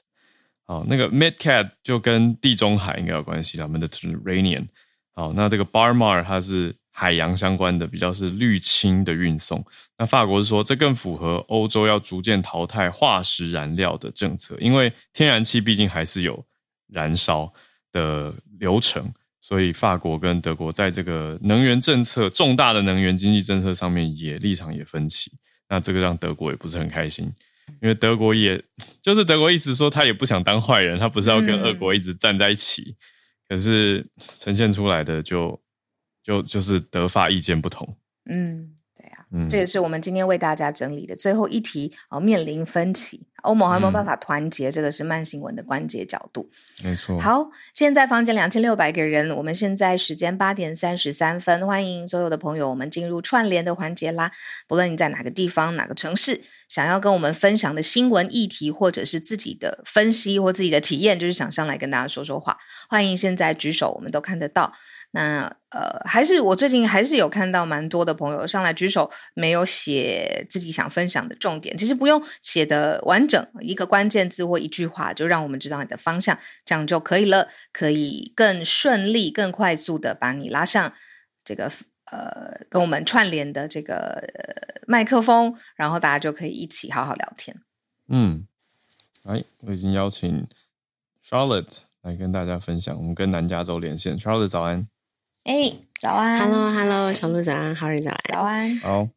[0.66, 4.66] 好，那个 MidCat 就跟地中海应该有关系了，Mediterranean。
[5.14, 6.76] 好，那这个 Bar Mar 它是。
[6.98, 9.62] 海洋相关的比较是绿氢的运送，
[9.98, 16.42] 那法国是说这更符合欧洲要逐渐淘汰化石燃料的政策，因为天然气毕竟还是有
[16.88, 17.52] 燃烧
[17.92, 25.30] 的流程，所以法国跟德国在这个能源政策重大的能源经济政策上面也立场也分歧，
[25.68, 27.30] 那这个让德国也不是很开心，
[27.82, 28.58] 因为德国也
[29.02, 32.96] 就是德国意思说他也不想当坏人，他不是要跟俄国一直站在一起，
[33.46, 34.06] 可是
[34.38, 35.60] 呈现出来的就。
[36.26, 37.96] 就就是德法意见不同，
[38.28, 43.28] 嗯，对呀，嗯，这也是我们今天为大家整理的最后一题哦，面临分歧。
[43.42, 44.72] 欧盟还有没有办法团结？
[44.72, 46.50] 这个是慢新闻的关节角度。
[46.82, 47.20] 没错。
[47.20, 54.32] 好，现在房间两千六百个人，我们现在时间八点三十三分，欢迎所有的朋友，我们进入串联的环节啦。
[54.66, 62.58] 不论你在哪个地方、哪个城市，想要跟我们分享的新闻议题，或者是自己的分析或自己的体验，就是想上来跟大家说说话，
[62.88, 64.72] 欢迎现在举手，我们都看得到。
[65.12, 71.76] 那呃，还是我最近还是有看到蛮多的朋友上来举手，没有写自己想分享的重点。
[71.76, 80.92] 其实不用写的完整，一个关键字或一句话，就让我们知道你的方向，这样就可以了，可以更顺利、更快速的把你拉上
[81.44, 81.70] 这个
[82.10, 84.22] 呃跟我们串联的这个
[84.86, 87.56] 麦克风，然后大家就可以一起好好聊天。
[88.08, 88.46] 嗯，
[89.24, 90.46] 哎，我已经邀请
[91.26, 94.86] Charlotte 来跟大家分享，我们跟南加州连线，Charlotte 早安。
[95.46, 98.76] 哎，早安！Hello，Hello，小鹿早安，好日早安，早安。
[98.80, 99.08] 好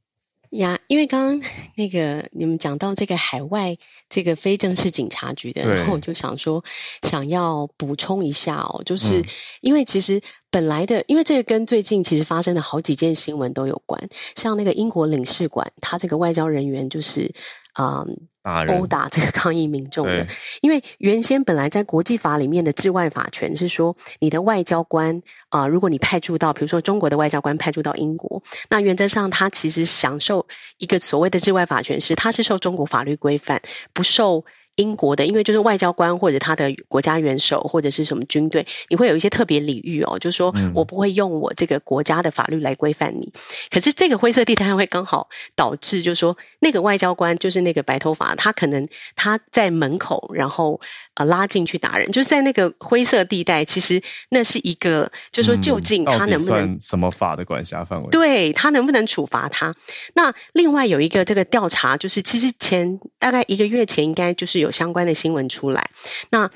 [0.51, 3.75] 呀，因为刚刚那个你们讲到这个海外
[4.07, 6.63] 这个非正式警察局的，然后我就想说，
[7.01, 9.25] 想要补充一下哦，就是
[9.61, 13.99] 因为其实本来的，因为这个跟最近其实发生的好几件新闻都有关，
[14.35, 17.33] 像那个英国领事馆，他这个外交人员就是
[17.79, 18.27] 嗯。
[18.67, 20.27] 殴打这个抗议民众的，
[20.61, 30.45] 因为原先本来在国际法里面的治外法权是说，你的外交官啊，如果你派驻到，比如说中国的外交官派驻到英国，那原则上他其实享受
[30.77, 33.61] 一个所谓的治外法权，是他是受中国法律规范，
[33.93, 34.43] 不受。
[34.79, 43.29] 英国的，因为就是外交官或者他的国家元首或者是什么军队，你会有一些特别礼遇哦，就是说我不会用我这个国家的法律来规范你。
[43.69, 48.87] 可是这个灰色地带会刚好导致，就是说那个外交官就是那个白头发，他可能
[49.17, 50.79] 他在门口，然后
[51.15, 58.09] 呃拉进去打人，就是在那个灰色地带，其实那是一个，就是说究竟他能不能什么法的管辖范围？
[58.11, 59.73] 对他能不能处罚他？
[60.13, 64.68] 那另外有一个这个调查，就是其实前大概一个月前应该就是有。
[64.71, 65.89] 相关的新闻出来，
[66.29, 66.49] 那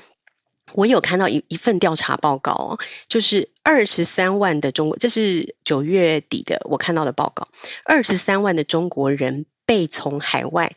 [0.72, 7.46] 我有看到一一份调查报告哦，就是二十三万的中国，这是九月底的我看到的报告，
[7.84, 10.74] 二十三万的中国人被从海外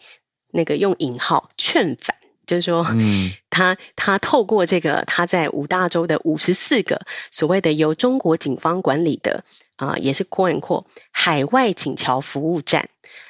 [0.52, 7.00] 那个用引号劝返，就是说， 嗯，他他透过这个他在五大洲的五十四个
[7.32, 9.43] 所谓的由中国警方管理的
[9.78, 12.89] 啊，也是扩引扩海外警桥服务站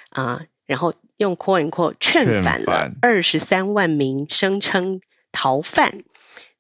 [0.10, 0.92] 啊，然后。
[1.18, 5.02] 用 coin quote 劝返了二十三万名声称
[5.32, 6.04] 逃犯，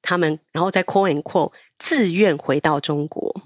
[0.02, 3.42] 他们然后在 coin quote 自愿回到中国。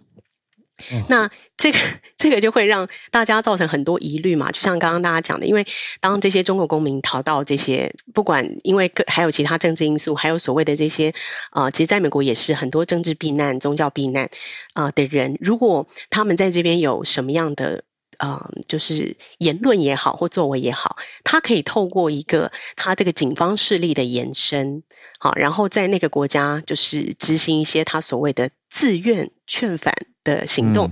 [1.08, 1.78] 那这个
[2.18, 4.52] 这个就会让大家造成很多疑虑嘛？
[4.52, 5.64] 就像刚刚大家讲的，因为
[6.00, 11.14] 当这些中国公民逃到这些，不管因为还有其他政治因素，还有所谓的这些
[11.52, 14.28] 啊，其实在美国也是很多政治避难、宗教避难
[14.74, 17.84] 啊的人，如果他们在这边有什么样的。
[18.24, 24.84] 嗯，就是言论也好，或作为也好，他可以透过一个他这个警方势力的延伸，
[25.20, 30.90] 好，然后在那个国家就是执行一些他所谓的自愿劝返的行动，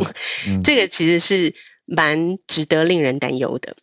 [0.63, 1.53] 这个其实是
[1.85, 3.75] 蛮值得令人担忧的。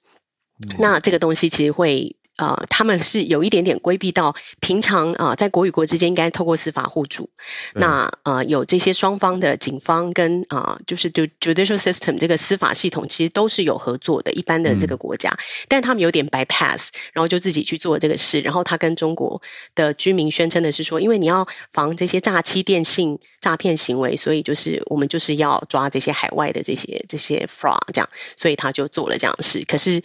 [0.78, 2.16] 那这个东西其实会。
[2.36, 7.28] 呃，他们是有一点点规避到平常啊，在国与国之间应该透过司法互助。
[7.74, 15.34] 那呃，有这些双方的警方跟啊，就是 judicial system 这个司法系统其实都是有合作的，一般的这个国家，
[15.66, 18.40] 但他们有点 bypass，然后就自己去做这个事。
[18.40, 19.40] 然后他跟中国
[19.74, 29.64] 的居民宣称的是说，因为你要防这些诈欺电信诈骗行为，所以就是我们就是要抓这些海外的这些这些 fraud 这样，所以他就做了这样的事。
[29.66, 30.02] 可是。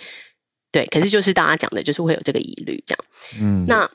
[0.71, 3.05] 对，可是就是大家讲的，就是会有这个疑虑，这样。
[3.39, 3.89] 嗯，那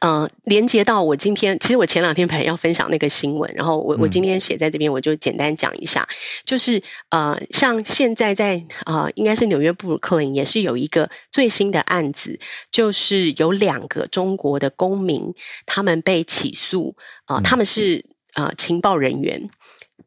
[0.00, 6.06] 呃，连接到我今天，其实我前两天本来要分享那个新闻，然后我我今天写在这边，我就简单讲一下，
[6.44, 12.38] 就是呃，像现在在啊，应该是纽约布鲁克林也是有一个最新的案子，
[12.70, 15.32] 就是有两个中国的公民，
[15.64, 19.48] 他们被起诉啊，他们是呃情报人员。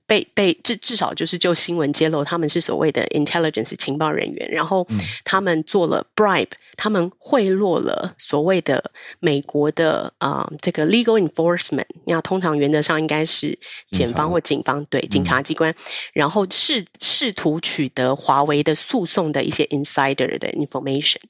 [0.06, 4.86] 被被至至少就是就新闻揭露，他们是所谓的 intelligence 情报人员，然后
[5.24, 13.58] 他们做了 bribe，他们贿赂了所谓的美国的啊这个 legal enforcement，那通常原则上应该是
[13.92, 15.74] 检方或警方对警察机关，
[16.14, 21.22] 然后试试图取得华为的诉讼的一些 insider 的 information，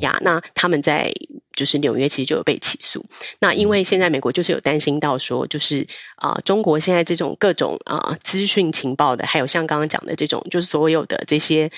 [0.00, 1.12] 呀，那他们在。
[1.56, 3.04] 就是纽约其实就有被起诉，
[3.40, 5.84] 那因为现在美国就是有担心到说，就是
[6.16, 11.72] 啊，中国现在这种各种啊资讯情报的，还有像刚刚讲的这种，就是所有的这些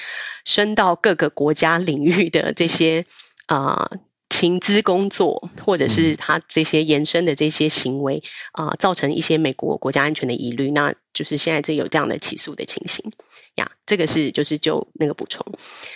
[0.45, 3.07] 升到各个国家领域的这些
[3.47, 3.89] 啊
[4.29, 8.21] 情资工作，或者是他这些延伸的这些行为
[8.53, 13.11] 啊，造成一些美国国家安全的疑虑，那就是现在这有这样的起诉的情形。
[13.55, 15.47] 呀，这个是就是就那个补充，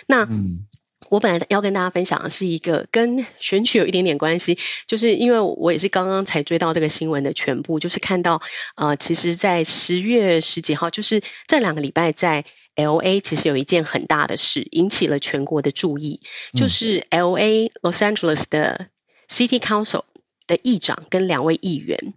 [0.07, 0.25] 那。
[1.09, 8.41] 我本来要跟大家分享的是一个跟选举有一点点关系，就是因为我也是刚刚才追到这个新闻的全部，就是看到
[8.75, 12.43] 呃，其实，在十月十几号，就是这两个礼拜，在
[12.75, 16.19] L A 其实有一件很大的事引起了全国的注意，
[16.57, 18.87] 就是 L A Los Angeles 的
[19.29, 20.03] City Council
[20.47, 22.13] 的议长跟两位议员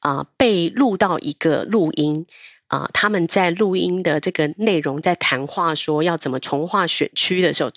[0.00, 2.26] 啊，被录到一个录音。
[2.68, 7.70] 啊，他们在录音的这个内容，在谈话说要怎么重划选区的时候，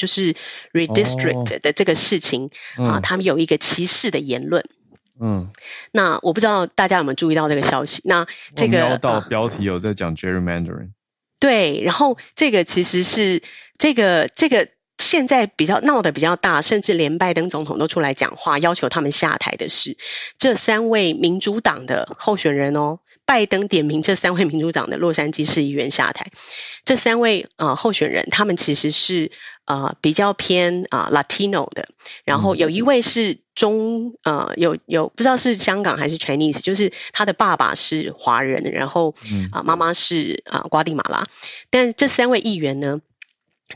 [0.00, 0.34] 就是
[0.72, 2.48] redistrict 的这个事情
[2.78, 4.64] 啊，他们有一个歧视的言论。
[5.20, 5.50] 嗯，
[5.92, 8.00] 那我不知道大家有没有注意到这个消息？
[8.06, 8.26] 那
[8.56, 10.88] 这个到标题有在讲 gerrymandering。
[11.38, 13.42] 对，然后这个其实是
[13.76, 19.94] 这个这个现在比较闹得比较大，甚至连拜登总统都出来讲话，要求他们下台的是
[20.38, 22.98] 这三位民主党的候选人哦。
[23.30, 26.26] 拜登点名这三位民主党的洛杉矶市议员下台，
[26.84, 29.30] 这三位呃候选人，他们其实是
[29.66, 31.88] 呃比较偏啊 Latino 的，
[32.24, 39.14] 然后有一位是中呃有有不知道是香港还是 Chinese，就是他的爸爸是华人，然后
[39.52, 41.24] 啊妈妈是啊瓜地马拉，
[41.70, 43.00] 但这三位议员呢？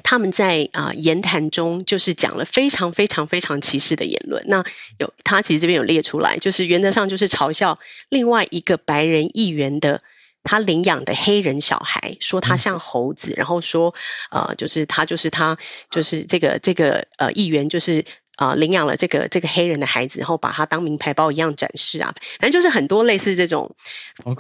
[0.03, 4.43] 他们在啊言谈中就是讲了非常非常非常歧视的言论。
[4.49, 4.65] 那
[4.99, 7.79] 有他其实这边有列出来，就是原则上就是嘲笑
[8.09, 10.03] 另外一个白人议员的
[10.43, 13.95] 他领养的黑人小孩，说他像猴子，然后说
[14.31, 15.57] 呃就是他就是他
[15.91, 18.05] 就是这个这个呃议员就是
[18.37, 23.75] 呃领养了这个这个黑人的孩子，然后把他当名牌包一样展示啊，反正就是很多类似这种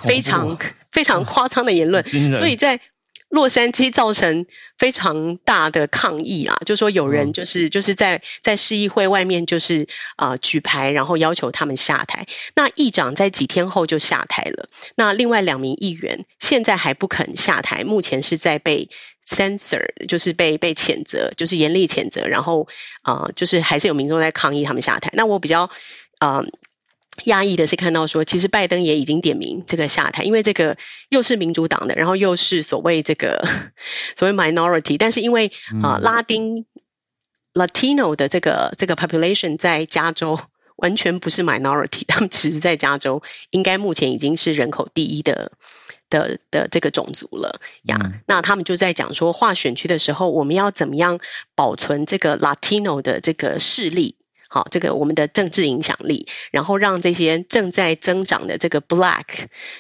[0.04, 0.58] 非常
[0.92, 2.04] 非常夸张的言论。
[2.34, 2.78] 所以在
[3.34, 4.46] 洛杉矶造成
[4.78, 12.24] 非常大的抗议啊，就说有人就是就是在在市议会外面就是啊举牌，然后要求他们下台。
[12.54, 14.68] 那议长在几天后就下台了。
[14.94, 18.88] 那另外两名议员现在还不肯下台，目前是在被
[19.28, 22.24] censor，就是被被谴责，就是严厉谴责。
[22.26, 22.66] 然后
[23.02, 25.10] 啊，就是还是有民众在抗议他们下台。
[25.14, 25.68] 那我比较
[26.20, 26.40] 啊。
[27.24, 30.76] 压抑的是看到说，其实拜登也已经点名这个下台，因为这个
[31.10, 33.46] 又是民主党的，然后又是所谓这个
[34.16, 35.50] 所谓 minority，但是因为
[35.82, 36.66] 啊拉丁
[37.54, 40.38] Latino 的这个这个 population 在加州
[40.76, 45.52] 完全不是 minority，他们其实在加州应该目前已经是人口第一的
[46.10, 47.96] 的的这个种族了呀。
[48.26, 51.20] 那他们就在讲说，划选区的时候，我们要怎么样
[51.54, 54.16] 保存这个 Latino 的这个势力？
[54.54, 59.24] 好，这个我们的政治影响力，然后让这些正在增长的这个 Black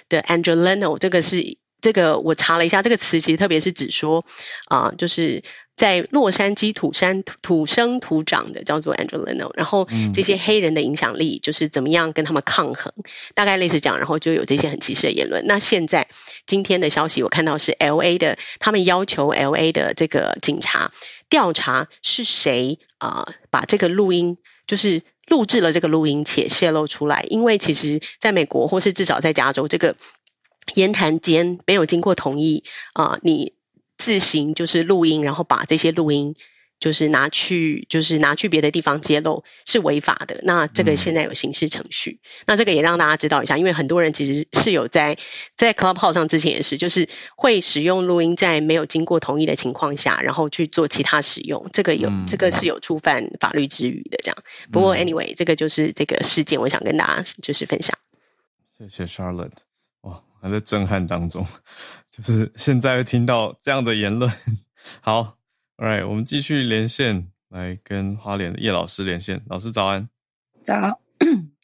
[0.08, 4.24] 的 Angelino，这个是这个我查了一下，这个词其实特别是指说
[4.66, 5.40] 啊，就是
[5.76, 12.92] 在洛杉矶土山土生土长的叫做 Angelino，然后这些黑人的影响力就是怎么样跟他们抗衡，
[13.32, 15.40] 大概类似这样，然后就有这些很歧视的言论。
[15.46, 16.04] 那现在
[16.48, 20.90] 今天的消息我看到是 L A 的，他们要求 L A 的这个警察
[21.30, 24.36] 调查是谁啊，把这个录音。
[24.66, 29.96] 就是录制了这个录音且泄露出来，因为其实在美国或是至少在加州，这个
[30.74, 33.52] 言谈间没有经过同意啊，你
[33.98, 36.34] 自行就是录音，然后把这些录音。
[36.80, 40.38] 就是拿去，就是拿去别的地方揭露是违法的。
[40.42, 42.20] 那这个现在有刑事程序。
[42.46, 45.16] 那这个也让大家知道一下，因为很多人其实是有在
[45.56, 51.64] 在 Clubhouse 上之前也是，就是会使用录音在没有经过同意的情况下，然后去做其他使用。
[51.72, 54.36] 这个有这个是有触犯法律之余的这样。
[54.70, 57.96] 不过 anyway，这个就是这个事件，我想跟大家就是分享。
[58.76, 59.50] 谢谢 Charlotte，
[60.02, 61.46] 哇，还在震撼当中，
[62.14, 64.30] 就是现在听到这样的言论，
[65.00, 65.38] 好。
[65.76, 69.42] Alright，我们继续连线来跟花莲的叶老师连线。
[69.48, 70.08] 老师早安，
[70.62, 71.00] 早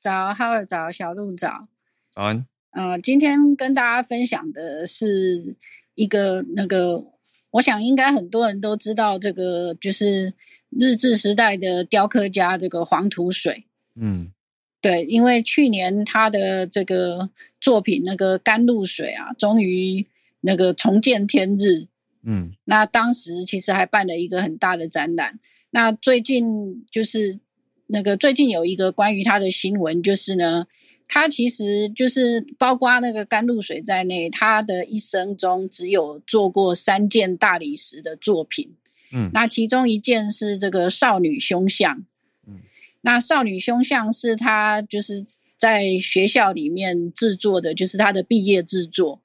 [0.00, 1.68] 早，哈尔早，小鹿早，
[2.12, 2.44] 早安。
[2.72, 5.54] 呃，今天跟大家分享的是
[5.94, 7.04] 一个那个，
[7.52, 10.34] 我想应该很多人都知道，这个就是
[10.70, 13.64] 日治时代的雕刻家这个黄土水。
[13.94, 14.32] 嗯，
[14.80, 17.30] 对，因为去年他的这个
[17.60, 20.04] 作品那个甘露水啊，终于
[20.40, 21.86] 那个重见天日。
[22.22, 25.38] 嗯，那当时其实还办了一个很大的展览。
[25.70, 27.38] 那最近就是
[27.86, 30.66] 那个最近有一个关于他的新闻，就是呢，
[31.08, 38.74] 他其实就是包括那个甘露水在内，他的一生中只有做过三件大理石的作品。
[39.12, 42.04] 嗯，那其中一件是这个少女胸像。
[42.46, 42.60] 嗯，
[43.00, 45.24] 那少女胸像是他就是
[45.56, 49.22] 在学校里面制作的，就是他的毕业制作。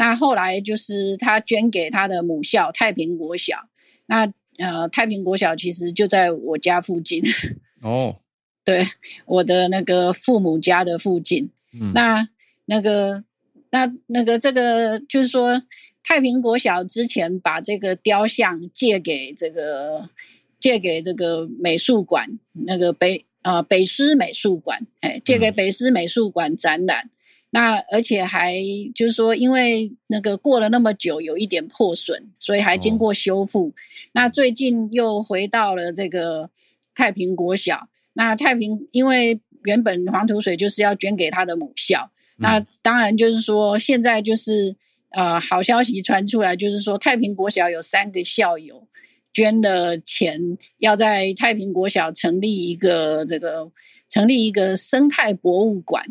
[0.00, 3.68] 那后来就是他捐给他的母校太平国小，
[4.06, 7.20] 那呃太平国小其实就在我家附近
[7.82, 8.20] 哦，
[8.64, 8.86] 对，
[9.26, 11.50] 我的那个父母家的附近。
[11.72, 12.28] 嗯，那
[12.66, 13.24] 那个
[13.70, 15.64] 那那个这个就是说
[16.04, 20.08] 太平国小之前把这个雕像借给这个
[20.60, 27.10] 借给这个美术馆那个北呃北师美术馆，哎，借给北师美术馆展览。
[27.50, 28.54] 那而且还
[28.94, 33.72] 就是说，因为那个过了那么久，有一点破损，所以还经过修复。
[34.12, 36.50] 那最近又回到了这个
[36.94, 37.88] 太平国小。
[38.12, 44.76] 那太平因为原本黄土水就是要捐给他的母校，那当然就是说现在就是
[45.12, 48.86] 呃好消息传出来，就是说太平国小有三个校友
[49.32, 53.70] 捐了钱，要在太平国小成立一个这个
[54.08, 56.04] 成立一个生态博物馆。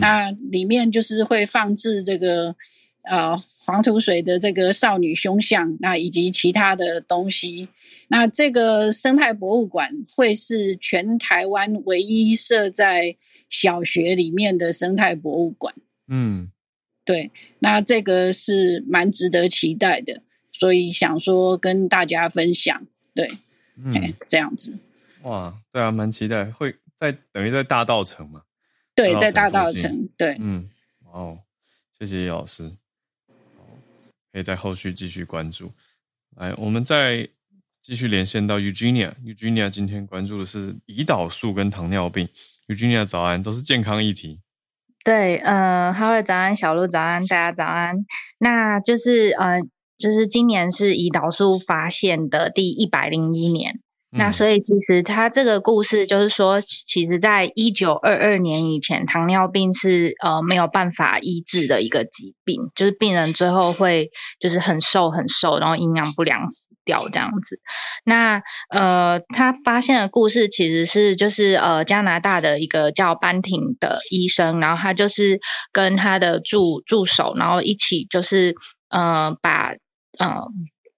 [0.00, 2.54] 那里面就是会放置这个
[3.02, 7.68] 呃黄土水的这个少女胸像，那以及其他的东西。
[8.08, 13.16] 那这个生态博物馆会是全台湾唯一设在
[13.48, 15.74] 小学里面的生态博物馆。
[16.08, 16.50] 嗯，
[17.04, 20.22] 对，那这个是蛮值得期待的，
[20.52, 22.86] 所以想说跟大家分享。
[23.14, 23.30] 对，
[23.76, 24.74] 嗯，这样子。
[25.22, 28.42] 哇，对啊，蛮期待，会在等于在大道城嘛。
[28.94, 30.08] 对，在大道城。
[30.16, 30.68] 对，嗯，
[31.12, 31.38] 哦，
[31.98, 32.70] 谢谢叶老师，
[34.32, 35.72] 可以在后续继续关注。
[36.36, 37.28] 来，我们再
[37.82, 39.14] 继续连线到 Eugenia。
[39.24, 42.28] Eugenia 今天关注的是胰岛素跟糖尿病。
[42.68, 44.40] Eugenia 早安，都是健康议题。
[45.02, 48.04] 对，呃，Hello，早安，小鹿早安，大家早安。
[48.38, 49.62] 那就是呃，
[49.96, 53.80] 就是今年是胰岛素发现的第一百零一年。
[54.12, 67.60] 那所以其实他这个故事就是说，其实在一九二二年以前，糖尿病是呃没有办法医治的一个疾病，就是病人最后会就是很瘦很瘦，然后营养不良死掉这样子。
[68.04, 75.38] 那呃他发现的故事其实是就是呃加拿大的一个叫班廷的医生，然后他就是
[75.70, 78.56] 跟他的助助手，然后一起就是
[78.88, 79.70] 呃把
[80.18, 80.48] 呃。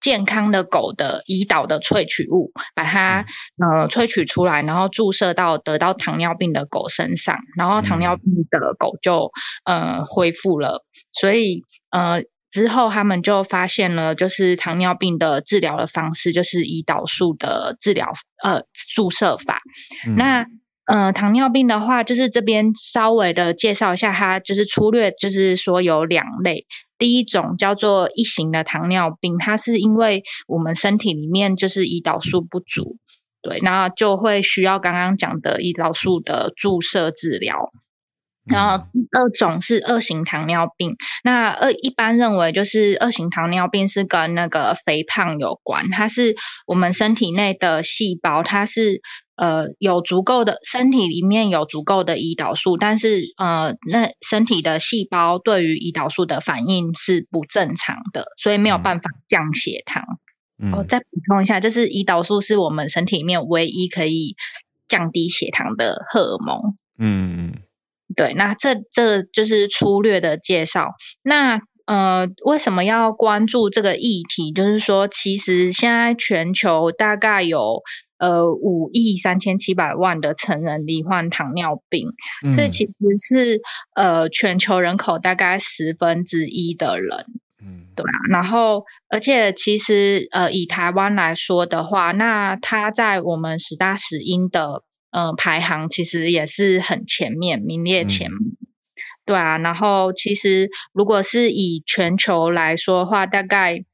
[0.02, 3.24] 健康的狗的胰岛的萃取物，把它
[3.56, 9.30] 呃萃取出来，然后注射到得到糖尿病的狗身上，然后糖尿病的狗就
[9.64, 10.84] 呃恢复了。
[11.12, 19.58] 所以呃之后他们就发现了，就是糖尿病的治疗的方式就是胰岛素的治疗呃注射法。
[20.16, 20.44] 那
[20.86, 26.66] 呃糖尿病的话，就是这边稍微的介绍一下，它就是粗略就是说有两类。
[26.98, 32.96] 第一种叫做一型的糖尿病，它是因为我们身体里面就是胰岛素不足，
[33.42, 37.72] 对，那就会需要刚刚讲的胰岛素的注射治疗。
[38.44, 49.00] 然后二种是二型糖尿病，那二一般认为就是二型糖尿病是跟那个肥胖有关，它是我们身体内的细胞，它是。
[49.42, 60.04] 呃，有足够的身体里面有足够的胰岛素，但是呃，那身体的细胞对于胰岛素的反应是不正常的，所以没有办法降血糖。
[60.72, 64.36] 哦，再补充一下，就是胰岛素是我们身体里面唯一可以
[64.86, 66.76] 降低血糖的荷尔蒙。
[66.96, 67.54] 嗯，
[68.14, 70.92] 对，那这这就是粗略的介绍。
[71.20, 74.52] 那呃，为什么要关注这个议题？
[74.52, 77.82] 就是说，其实现在全球大概有。
[78.22, 82.06] 呃，五亿三千七百万的成人罹患糖尿病，
[82.52, 83.60] 所以其实是
[83.96, 87.26] 呃全球人口大概十分之一的人，
[87.60, 88.14] 嗯，对啊。
[88.30, 98.38] 然后，而且其实呃以台湾来说的话，那它在我们十大死因的呃排行其实也是很前面，名列前茅，
[99.26, 99.58] 对啊。
[99.58, 103.84] 然后，其实如果是以全球来说的话，大概。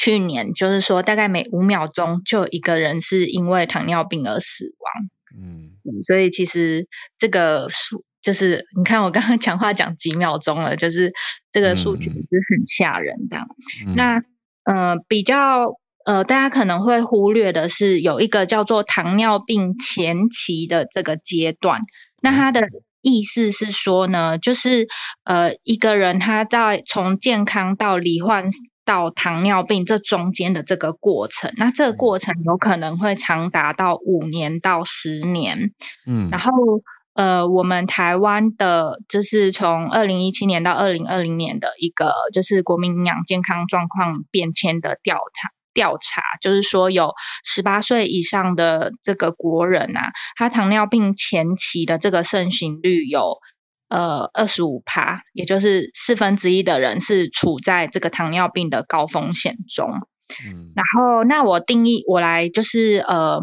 [0.00, 5.10] 去年就是说，大概每五秒钟就有一个人是因为糖尿病而死亡。
[5.36, 6.86] 嗯，所以其实
[7.18, 11.12] 这个数就是你看我刚刚讲话讲几秒钟了，就是
[11.50, 13.48] 这个数据是很吓人这样。
[13.96, 14.22] 那
[14.62, 15.74] 呃，比较
[16.04, 21.80] 呃，大家可能会忽略的是，有一个叫做糖尿病前期的这个阶段。
[22.22, 22.68] 那它的
[23.02, 24.86] 意思是说呢，就是
[25.24, 28.48] 呃，一个人他在从健康到罹患。
[28.88, 35.72] 到糖尿病这中间的这个过程，那这个过程有可能会长达到五年到十年。
[36.06, 36.50] 嗯，然后
[37.12, 47.12] 呃，我们台湾的就是从二零一七年到二零二零年的一个就是国民营养健康状况变迁的调查调查，就是说有
[47.44, 53.36] 十八岁以上的这个国人啊，他糖尿病前期的这个盛行率有。
[53.88, 59.88] 呃，二十五趴，也就是四分之一的人是处在这个糖尿病的高风险中。
[60.46, 63.40] 嗯，然后那我定义，我来就是呃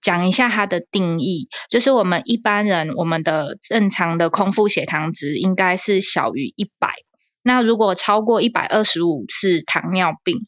[0.00, 6.94] 讲一下它的定义，就是我们一般人我们的正常的空腹血糖值应该是小于一百，
[7.42, 10.38] 那如果超过一百二十五是糖尿病。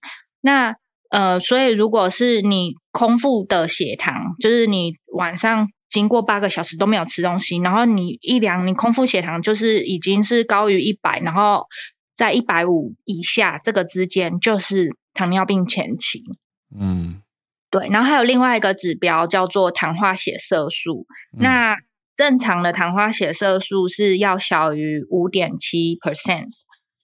[0.40, 0.76] 那
[1.10, 11.66] 呃，所以如果是你空腹的血糖，就是你晚上经过八个小时都没有吃东西，然后你一量，你空腹血糖就是已经是高于一百，然后
[12.14, 16.22] 在一百五以下这个之间，就是糖尿病前期。
[16.78, 17.22] 嗯，
[17.70, 21.76] 对，然后还有另外一个指标叫做糖化血色素，那
[22.16, 26.48] 正常的糖化血色素是要小于五点七 percent，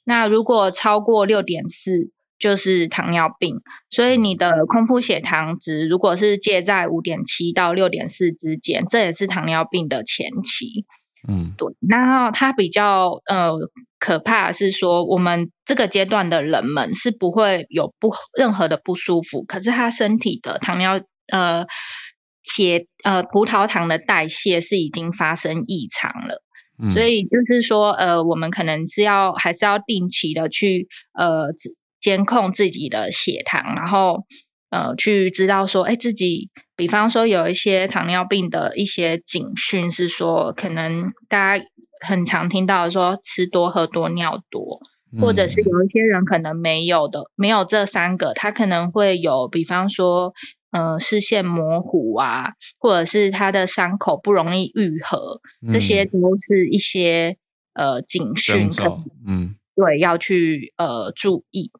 [0.05, 2.11] 那如果超过六点四。
[2.45, 10.85] 就是糖尿病，所以你的空腹血糖值如果是介在五点七到六点四之间，这也是糖尿病的前期。
[11.27, 11.75] 嗯，对。
[11.89, 13.55] 然后它比较呃
[13.99, 21.01] 可怕是说，我们这个阶段的人们是不会有不任何的不舒服，可是他身体的糖尿
[21.33, 21.65] 呃
[22.43, 26.43] 血呃葡萄糖的代谢是已经发生异常了。
[26.91, 31.55] 所以就是说呃，我们可能是要还是要定期的去呃。
[32.05, 34.27] 监控自己的血糖，然后
[34.69, 41.65] 呃，去知道说，哎，自己比方说有一些糖尿病的一些警讯是说，可能大家
[42.07, 44.81] 很常听到说吃多喝多尿多，
[45.19, 50.35] 或者是有一些人可能没有的，没有这三个，他可能会有，比方说，
[50.73, 55.41] 呃，视线模糊啊，或者是他的伤口不容易愈合，
[55.73, 57.39] 这些都是一些
[57.73, 58.69] 呃警讯，
[59.27, 59.55] 嗯。
[59.77, 61.73] 对，要去呃注意，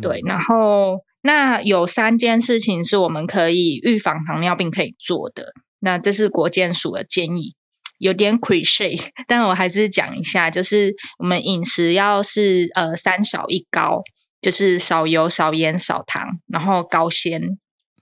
[0.00, 7.54] 对，然后那有三件事情是我们可以预防糖尿病可以做的，那这是国健署的建议，
[7.98, 14.02] 有点 cliche， 但我还是讲一下，就是我们饮食要是呃三少一高，
[14.40, 17.40] 就是少油、少盐、少糖，然后高纤，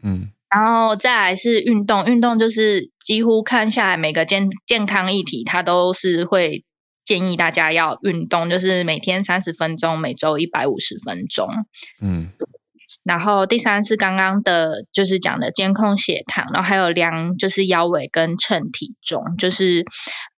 [0.03, 6.65] 嗯，然后再来是运动，运动就是几乎看下来每个健健康议题，它都是会。
[7.09, 11.49] 建议大家要运动，就是每天三十分钟，每周一百五十分钟。
[12.03, 12.33] 嗯，
[13.03, 19.25] 然后第三是刚刚的，就是讲的监控血糖，然后还有量，就是腰围跟称体重。
[19.39, 19.87] 就是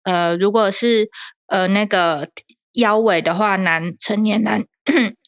[0.04, 1.08] 呃，如果是
[1.48, 2.28] 呃那个
[2.72, 4.62] 腰围的话，男成年男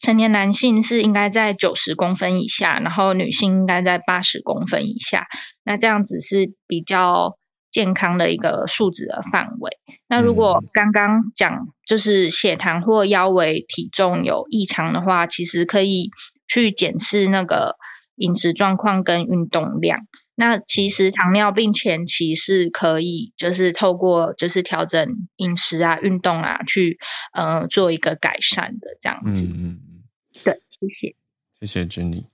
[0.01, 5.27] 成年男性是应该在九十公分以下，然后女性应该在八十公分以下。
[5.65, 7.37] 那这样子是比较。
[7.73, 9.71] 健康的一个数值的范围。
[10.15, 16.11] 那如果刚刚讲就是血糖或腰围、体重有异常的话，其实可以
[16.47, 17.77] 去检视那个
[18.17, 19.97] 饮食状况跟运动量。
[20.35, 26.99] 那其实糖尿病前期是可以就是透过就是调整饮食啊、运动啊，去
[27.33, 29.47] 呃做一个改善的这样子。
[29.47, 30.03] 嗯嗯嗯。
[30.43, 31.15] 对，谢谢。
[31.59, 32.25] 谢谢 Jenny。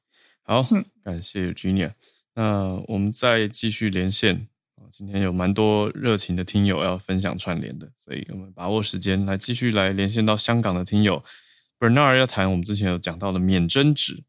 [0.43, 0.65] 好，
[1.05, 1.91] 感谢 Jenny。
[2.35, 4.47] 那我们再继续连线。
[4.91, 11.23] 今天有蛮多热情的听友要分享串联的，所以我们把握时间来继续来连线到香港的听友
[11.79, 14.23] Bernard 要谈我们之前有讲到的免征值。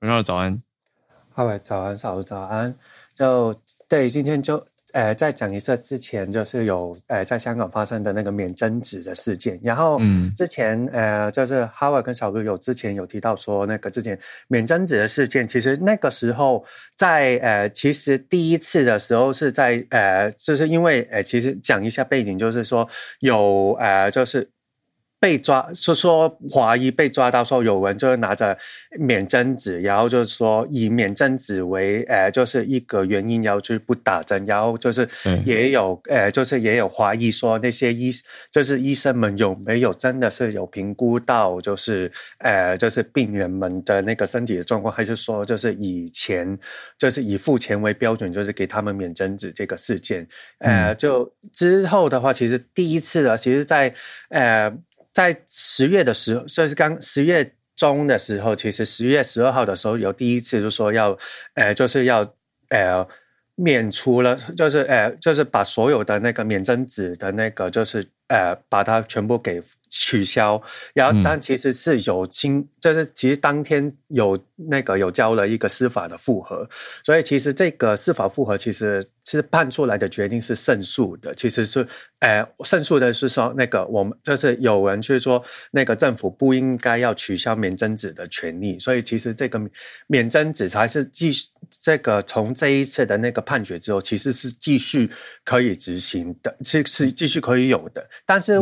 [0.00, 0.62] Bernard 早安，
[1.30, 2.76] 好早安，早早安，
[3.14, 4.69] 就对，今天就。
[4.92, 14.18] 呃，再讲一次，之前就是有呃在香港发生的那个免征纸的事件，然后嗯之前呃就是哈维跟小哥有之前有提到说那个之前
[14.48, 16.64] 免征纸的事件，其实那个时候
[16.96, 22.88] 在呃其实第一次的时候是在呃就是因为呃其实讲一下背景，就是说
[23.20, 24.50] 有呃就是。
[25.20, 28.56] 被抓，说说华裔被抓到说有人就是拿着
[28.98, 35.06] 免针纸，然后就是说以免针纸为，呃，就是一个原因，然后就不打针，然后就是
[35.44, 38.10] 也有，呃，就是也有怀疑说那些医，
[38.50, 46.58] 就是医生们有没有真的是有评估到，就是呃，就是病人们的那个身体的状况，还是说就是以前，
[46.96, 50.26] 就是以付钱为标准，就是给他们免针纸这个事件，
[50.60, 53.92] 呃，就之后的话，其实第一次的，其实在
[54.30, 54.72] 呃。
[55.12, 61.18] 在十月的时候，就是刚十月中的时候，其实十月十二号的时候有第一次就说要，
[61.54, 62.34] 呃，就是要，
[62.68, 63.06] 呃，
[63.54, 69.62] 免除了，就是呃，就是把所有的那个免征纸的那个，就是呃，把它全部给。
[69.90, 70.62] 取消，
[70.94, 76.66] 然后但其实是有经，就是其实当天有那个有交了一个司法的复核，
[77.04, 81.84] 所以其实这个司法复核其实是判出来的决定是胜诉的，其实是，
[82.20, 89.60] 呃，胜诉的是说那个我们就是有人去说那个政府不应该要取消免征子的权利，所以其实这个
[90.06, 91.48] 免征子才是继续
[91.80, 95.10] 这个从这一次的那个判决之后，其实是继续
[95.44, 98.56] 可以执行的，是是继续可以有的，但是。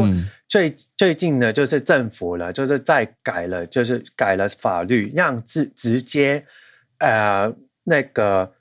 [0.48, 6.46] 最最近呢，就是政府了，就是在改了，就是改了法律，让直直接，
[6.98, 8.54] 呃，那个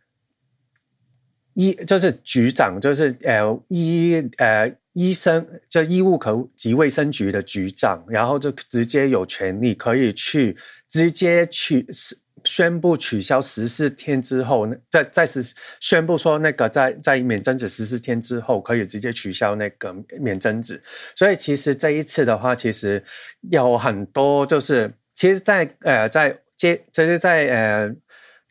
[1.53, 10.57] 医就是局长，就是呃医呃医生，就医务科及卫生局的局长，然后就直接有权利可以去
[10.89, 15.43] 直接去是宣布取消十四天之后，在在是
[15.79, 20.81] 宣布说那个在在免针纸十四天之后可以直接取消那个免针纸，
[21.15, 23.03] 所以其实这一次的话，其实
[23.51, 27.95] 有很多就是，其实，在呃在接，就是在呃。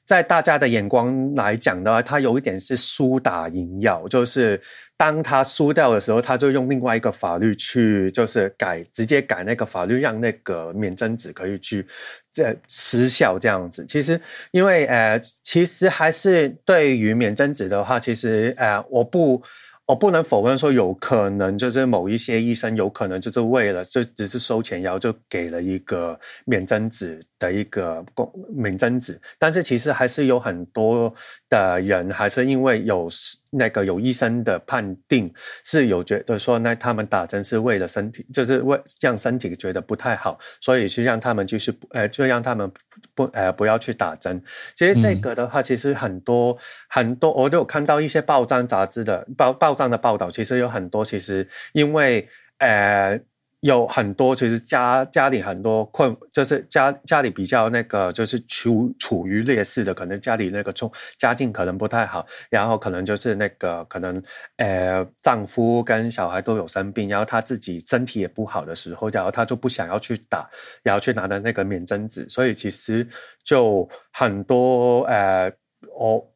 [0.07, 4.59] 在大家的眼光来讲的话，他有一点是输打赢要，就是
[4.97, 11.85] 当他输掉的时候，他就用另外一个法律去，就是改直接改那个法律，让那个免征纸可以去
[12.33, 13.85] 这失效这样子。
[13.87, 14.21] 其实，
[14.53, 19.43] 因为呃，其实还是对于免征纸的话，其实呃，我不。
[19.89, 31.15] 我不能否认说有可能就是某一些医生有可能就是为了就只是收钱，然后就给了一个免征纸的一个公免针纸，但是其实还是有很多
[31.49, 33.09] 的人还是因为有
[33.53, 35.33] 那个有医生的判定
[35.65, 42.69] 是有觉得说那他们打针是为了身体，就是为让身体觉得不太好，所以去让他们就是呃就让他们
[43.15, 44.43] 不呃不要去打针。
[44.75, 46.59] 其实这个的话，其实很多
[46.89, 49.77] 很多我都有看到一些报章杂志的报报。
[49.77, 52.27] 章的报道其实有很多，其实因为
[52.57, 53.21] 呃
[53.61, 64.23] 有很多，其实家家里很多困，就是家家里比较那个，就是处处于劣势的，可能家里那个中家境可能不太好，然后可能就是那个可能
[64.59, 70.49] 呃丈夫跟小孩都有生病，然后他自己身体也不好的时候，然后他就不想要去打，
[70.83, 73.09] 然后去拿的那个免针纸，所以其实
[73.45, 75.51] 就很多呃
[75.99, 76.36] 我。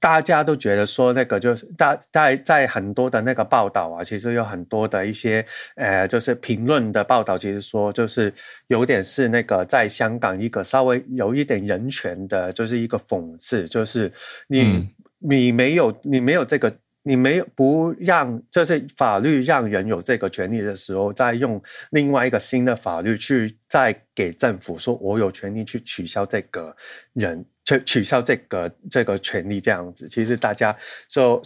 [0.00, 5.44] 大家都觉得说那个就是大在在很多的那个报道啊，其实有很多的一些
[5.76, 8.32] 呃，就是评论的报道，其实说就是
[8.68, 14.10] 有点是那个在香港一个稍微有一点人权的，就是一个讽刺，就是
[14.48, 14.88] 你
[15.18, 16.74] 你没有你没有这个。
[17.02, 26.76] 你没有不让，就是法律让人有这个权利的时候，再用另外一个新的法律去再给政府说，我有权利去取消这个
[27.14, 30.08] 人，取取消这个这个权利，这样子。
[30.08, 30.76] 其实大家
[31.08, 31.40] 就，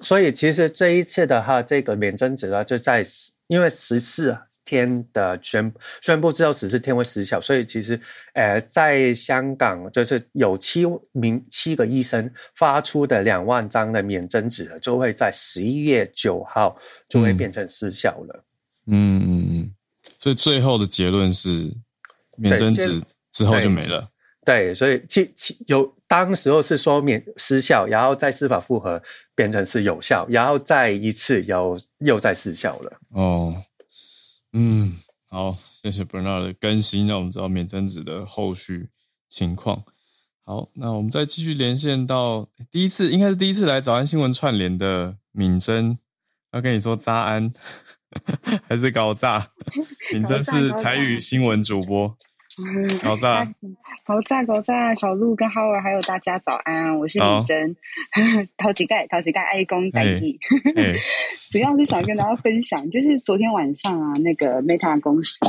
[0.00, 3.04] 所以其实这一次的话，这个免征值啊，就在
[3.48, 4.36] 因为十四。
[4.64, 8.00] 天的宣宣布之后，十四天会失效，所以其实，
[8.32, 16.76] 呃，在香港就是有七名七个医生发出的两万张的免针纸，就会在十一月九号
[17.08, 18.44] 就会变成失效了。
[18.86, 19.74] 嗯嗯嗯，
[20.18, 21.70] 所以最后的结论是，
[22.36, 24.08] 免针纸之后就没了。
[24.44, 29.02] 对，所以其其有当时候是说免失效，然后再司法复核
[29.34, 32.92] 变成是有效，然后再一次又又再失效了。
[33.10, 33.54] 哦。
[34.56, 38.88] 嗯，好，谢谢 Bernard 的更新，让我们知道免贞子的后续
[39.28, 39.82] 情况。
[40.44, 45.98] 好，那我们再继续连线到第一次，应该是第一次来早安新闻串联的敏珍，
[46.52, 47.52] 要跟你说扎安，
[48.68, 49.50] 还是高炸？
[50.12, 52.16] 敏珍是台语新闻主播。
[53.02, 53.52] 好在，
[54.04, 54.94] 好在，好在！
[54.94, 57.74] 小鹿跟 Howard 还有大家早安，我是李珍，
[58.56, 60.38] 陶乞丐，陶乞丐爱公代替，
[61.50, 65.40] 主要是想跟大家分享，就是昨天晚上啊，那个 Meta 公司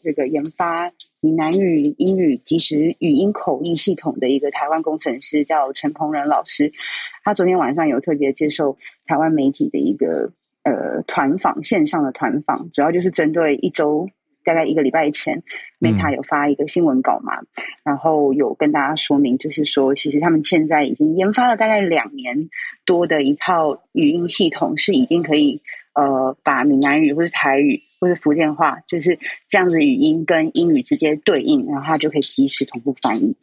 [0.00, 0.90] 这个研发
[1.20, 6.72] 闽南语英语即时语音口译系统的一个台湾工程师叫陈鹏仁老师，
[7.24, 10.32] 他昨天晚上有特别接受台湾媒体的一个
[10.62, 14.08] 呃团访，线上的团访，主要就是针对一周。
[14.48, 15.42] 大概一个礼拜前
[15.78, 17.34] ，Meta 有发一个新闻稿嘛，
[17.84, 22.48] 然后有跟大家说明，就是说，其实他们现在已经研发了大概两年
[22.86, 25.60] 多的一套语音系统，是已经可以
[25.98, 29.18] 呃把闽南语或是台语或是福建话，就是
[29.48, 33.34] 这样子语音跟英语直接对应，然后它就可以及时同步翻译。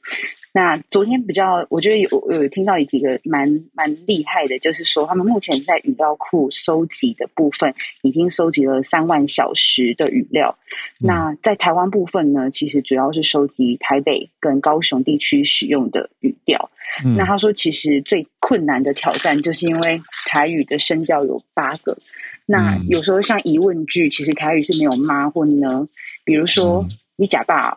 [0.53, 10.57] 那昨天比较，我觉得有有听到有几个蛮蛮厉害的，就是说他们目前在语料库收集的部分，已经收集了三万小时的语料。
[10.97, 16.71] 那在台湾部分呢，其实主要是收集台北跟高雄地区使用的语调。
[17.17, 21.97] 那他说，其实最困难的挑战，就是因为台语的声调有八个。
[22.45, 25.87] 那有时候像疑问句，其实台语是没有妈或呢，
[26.23, 27.75] 比如说你假爸。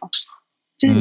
[0.78, 0.94] 就是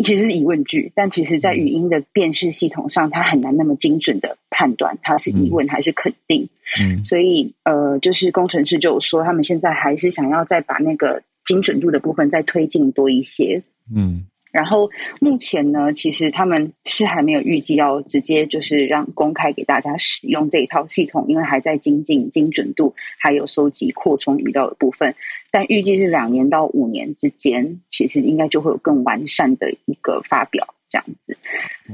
[0.00, 6.48] 其实是疑问句，但其实在语音的辨识系统上，它很难那么精准的判断它是疑问还是肯定。
[6.80, 13.62] 嗯，所以呃，就是工程师就说，他们现在还是想要再把那个精准度的部分再推进多一些。
[13.94, 14.26] 嗯。
[14.52, 14.90] 然后
[15.20, 25.14] 目前呢，其实他们是还没有预计要直接就是让公开给大家使用这一套系统，因为还在精进精准度，还有收集扩充语料的部分。
[25.52, 31.36] 但预计是两年到五年之间，其实应该就会有更完善的一个发表这样子。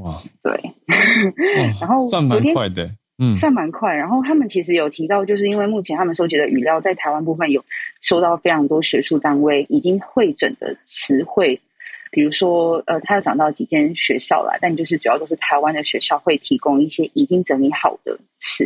[0.03, 0.73] 哇，对。
[1.81, 3.95] 然后算蛮快的，嗯，算蛮快。
[3.95, 7.65] 然后他们其实有提到，就是因为目前他们收集的语料在台湾部分有
[8.01, 11.61] 收到非常多学术单位已经会诊的词汇。
[12.17, 18.65] 比如说，呃，他有讲到几间学校啦，但就是主要都是台湾的学校会提供一些已经整理好的词。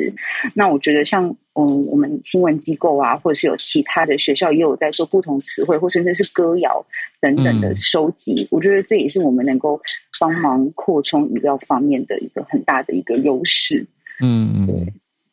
[0.54, 1.24] 那我觉得，像
[1.54, 6.86] 嗯，我们新闻机构啊，或者是有其他的学校也有在做不同词汇，或甚至是歌谣
[7.20, 8.46] 等等的收集。
[8.52, 9.80] 我觉得这也是我们能够
[10.20, 13.84] 帮忙扩充语料方面的一个很大的一个优势。
[14.22, 14.92] 嗯嗯，对。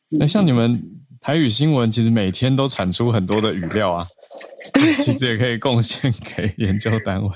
[0.10, 0.82] 那像你们
[1.22, 4.08] 台语新闻，其实每天都产出很多的语料啊。
[4.98, 7.30] 其实也可以贡献给研究单位。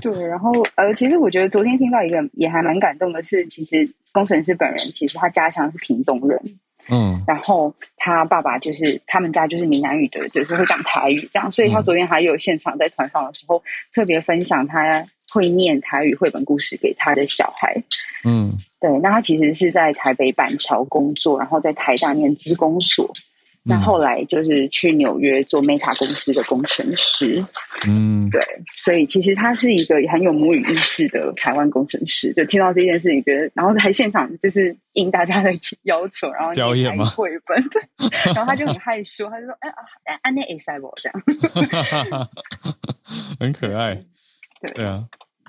[0.00, 6.58] 对，然后呃，其实我觉得昨天听到一个也还蛮感动的是，其实工程师本人其实他家乡是屏东人，
[6.88, 13.62] 嗯，然后他爸爸就是他们家就是闽南语的，就是会讲台语这样，所以他昨天还有现场在团访的时候
[13.94, 17.82] 特别分享他会念台语绘本故事给他的小孩。
[18.24, 23.12] 嗯，对，那他其实是在台北板桥工作，然后在台大念资工所。
[23.64, 27.40] 那后来就是去纽约做 Meta 公司的工程师，
[27.88, 28.40] 嗯，对，
[28.74, 32.32] 所以其实他是一个很有母语意识的台湾工程师。
[32.32, 35.52] 就听到这件事情，觉得，然后还现场就是应大家的
[35.84, 37.82] 要求，然后表演绘本，对
[38.34, 41.08] 然后他就很害羞，他就说：“哎啊，安内 s i b 这
[42.10, 42.28] 样，
[43.38, 44.02] 很可爱。”
[44.74, 45.04] 对啊，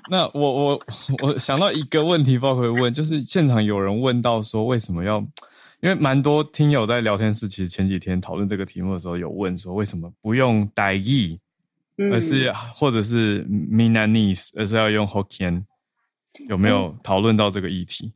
[0.08, 0.80] 那我我
[1.20, 5.26] 我想到一个问题，包括问，就是现场有人问到说，为什么要？
[5.84, 11.38] 因为蛮多听友在聊天室，其实前几天讨论这个题目的时候，有问说为什么不用傣语，
[12.10, 15.62] 而是或者是 Minanese，而是要用 Hokkien，
[16.48, 18.14] 有没有讨论到这个议题？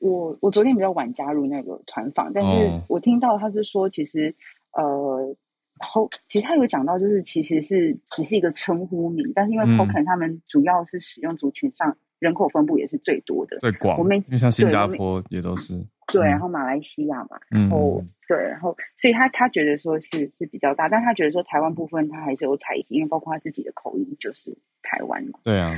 [0.00, 4.34] 我我昨天比较晚加入那个团访，但是我听到他是说，其实
[4.72, 5.34] 呃
[5.78, 11.96] 后其实他有讲到，就是其实是只是一个称呼名，但是因为 Hokkien 他们主要是使用族群上。
[12.18, 13.98] 人口分布也是最多的，最广。
[13.98, 15.74] 我们因为像新加坡也都是
[16.12, 25.38] 对，然后马来西亚嘛，然后对，然后所以他他觉得说是是比较大，但他觉得说台湾部分他还是有采集，因为包括他自己的口音就是台湾嘛。
[25.42, 25.74] 对啊，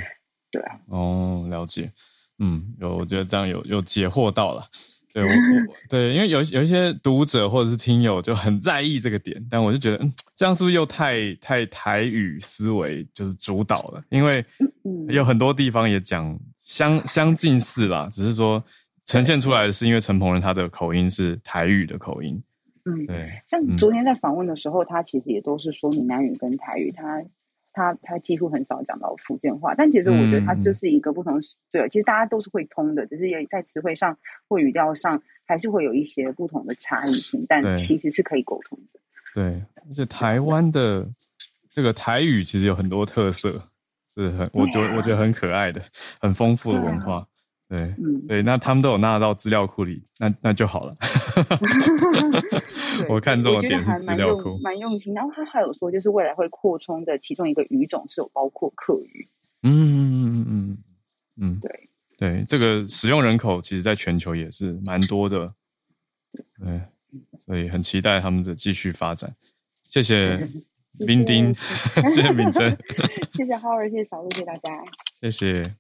[0.51, 0.79] 对啊。
[0.89, 1.91] 哦，了解。
[2.39, 4.65] 嗯，有，我觉得这样有有解惑到了。
[5.13, 5.29] 对我，
[5.89, 14.03] 对，因为有有一些读者或者是听友就很在意这个点，但我就觉得，嗯，这样是不是又太太台语思维就是主导了？
[14.11, 14.45] 因为
[15.09, 18.61] 有很多地方也讲相相近似啦，只是说
[19.07, 22.43] 呈现出来的是因为陈鹏仁他的口音是台语的口音。
[22.85, 23.31] 嗯，对。
[23.49, 27.25] 像昨天在访问的时候，他其实也都是说闽南语跟台语，他。
[27.77, 31.41] 他他几乎很少讲到福建话，但其实我觉得他就是一个不同，
[31.73, 34.17] 对，其实大家都是会通的，只是也在词汇上
[34.49, 39.01] 或语调上还是会有一些不同的差异性，但其实是可以沟通的。
[39.35, 41.05] 对，而且台湾的
[41.73, 43.61] 这个台语其实有很多特色，
[44.15, 45.83] 是很我觉得我觉得很可爱的，
[46.21, 47.27] 很丰富的文化。
[47.69, 50.97] 对，嗯，对，那他们都有纳到资料库里，那那就好了。
[53.09, 55.15] 我看中的点是资料库，蛮用心。
[55.15, 59.29] 然后他还有说，就是未来会扩充的其中一个语种是有包括客语。
[59.63, 60.79] 嗯嗯嗯嗯
[61.41, 61.89] 嗯，对
[62.19, 65.55] 对，这个使用人口其实在全球也是蛮多的。
[66.61, 66.83] 对，
[67.47, 69.35] 所以很期待他们的继续发展。
[69.89, 70.37] 谢谢
[71.07, 71.53] 冰丁，
[72.13, 72.77] 谢谢敏珍，
[73.35, 74.71] 谢谢 Howard，谢谢小鹿，谢谢大家，
[75.21, 75.75] 谢谢。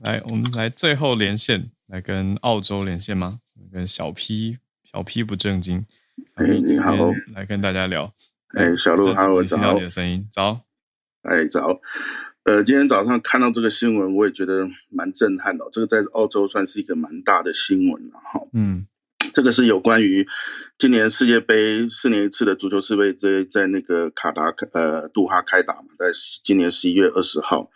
[0.00, 3.40] 来，我们来最后连线，来跟澳洲连线吗？
[3.72, 5.86] 跟小 P，小 P 不正经。
[6.36, 6.94] 哎，你好，
[7.34, 8.12] 来跟大家聊。
[8.54, 10.62] 哎，小鹿，好，听到你的声音，早。
[11.22, 11.80] 哎，早。
[12.44, 15.66] 呃，今天早上看到这个新闻，我也觉得蛮震撼的。
[15.72, 18.40] 这个在澳洲算是一个蛮大的新闻了，哈。
[18.52, 18.86] 嗯，
[19.36, 20.26] 这个是有关于
[20.78, 26.06] 今年世界杯四年一次的足球世界杯，在在那个卡达呃杜哈开打嘛，在
[26.42, 27.70] 今年十一月二十号。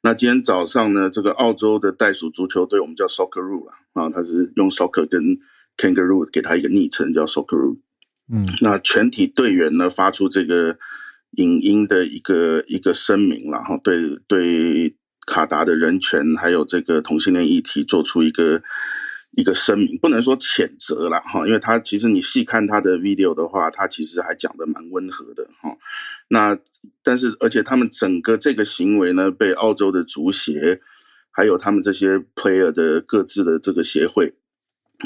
[0.00, 5.38] 那今天早上呢，这个澳洲的袋鼠足球队，我们叫 Socceroo 啊，啊，他是用 Soccer 跟
[5.76, 7.76] Kangaroo 给他一个昵称叫 Socceroo。
[8.32, 10.78] 嗯，那全体队员呢发出这个
[11.32, 14.96] 影音的一个一个声明，然后对对
[15.26, 18.62] 卡达的人权还有这个同性恋议题做出一个。
[19.34, 25.74] 一个声明，不能说谴责了哈，因为他其实你细看他的 video 的话，他其实还讲的蛮温和的哈。
[26.28, 26.58] 那
[27.02, 30.80] 但是而且他们整个这个行为呢，被澳洲的足协，
[31.30, 34.34] 还有他们这些 player 的各自的这个协会，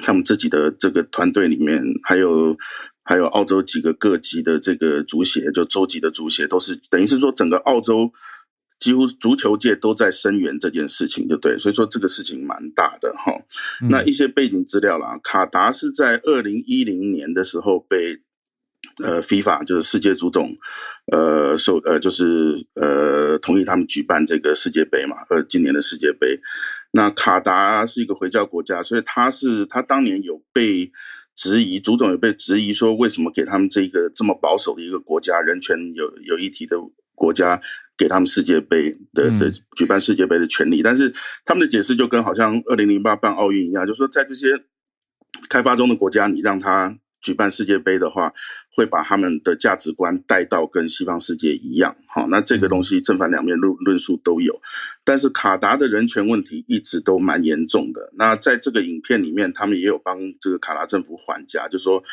[0.02, 2.56] 他们自己的这个团队里面，还有
[3.04, 8.12] 还有澳洲几个各级的这个足协，就州级的足协，都是等于是说整个澳洲。
[8.78, 13.32] 几乎足球界都在声援这件事情，就对，所以说这个事情蛮大的哈。
[13.88, 18.18] 那一些背景资料啦，卡达是在二零一零年的时候被
[19.02, 20.56] 呃 FIFA 就是世界足总
[21.10, 26.38] 呃受呃就是呃同意他们举办这个世界杯嘛，呃今年的世界杯。
[26.92, 30.90] 那卡达是一个回教国家，所以他是他当年有被
[31.34, 36.76] 质疑，足总有被质疑说为什么给他们这个这么保守的一个国家，人权有有议题的
[37.14, 37.60] 国家。
[37.96, 40.82] 给他们世界杯的的举办世界杯的权利。
[40.82, 41.12] 但是
[41.44, 44.64] 他们的解释就跟好像二零零八办奥运一样，就是说在这些
[45.48, 46.98] 开发中的国家，你让他。
[47.22, 48.32] 举办世界杯的话，
[48.72, 54.60] 会把他们的价值观带到跟西方世界一样，好，那这个东西正反两面论论述都有。
[55.02, 58.12] 但是卡达的人权问题一直都蛮严重的。
[58.14, 62.04] 那在这个影片里面，他们也有帮这个卡达政府还价，就说。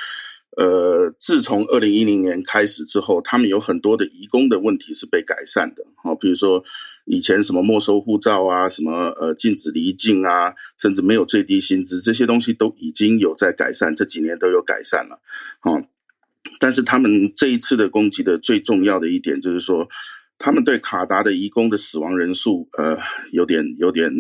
[0.56, 5.84] 呃，自从二零一零年开始之后，他们有很多的移工的问题是被改善的。
[5.95, 6.64] 好，比如说
[7.06, 15.20] 以前什么没收护照啊，什么呃禁止离境啊，甚至没有最低薪资，这些东西都已经有在改善，这几年都有改善了。
[15.60, 15.82] 好，
[16.60, 19.88] 但是他们这一次的攻击的最重要的一点就是说，
[20.38, 22.97] 他们对卡达的移工的死亡人数，呃，
[23.32, 24.12] 有点有点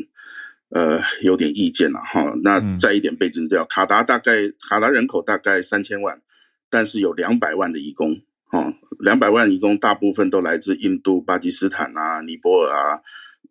[0.73, 2.33] 呃有点意见了哈。
[2.43, 6.21] 那再一点背景资料，卡达大概卡达人口大概三千万。
[6.69, 8.19] 但是有两百万的移工，
[8.51, 12.99] 哦，两百万移工大部分都来自印度、巴基斯坦啊、尼泊尔啊、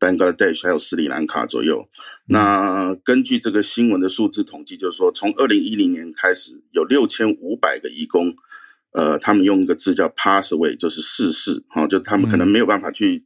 [0.00, 1.88] Bangladesh 还有斯里兰卡左右。
[2.26, 8.34] 那根据这个新闻的数字统计，就是说从二零一零年开始，有六千五百个移工，
[8.90, 13.22] 呃，他们用一个字叫 pass away，就是逝世，哈，就他们可能没有办法去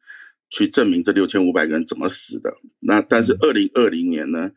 [0.50, 2.52] 去证明这六千五百个人怎么死的。
[2.80, 4.50] 那但是二零二零年呢？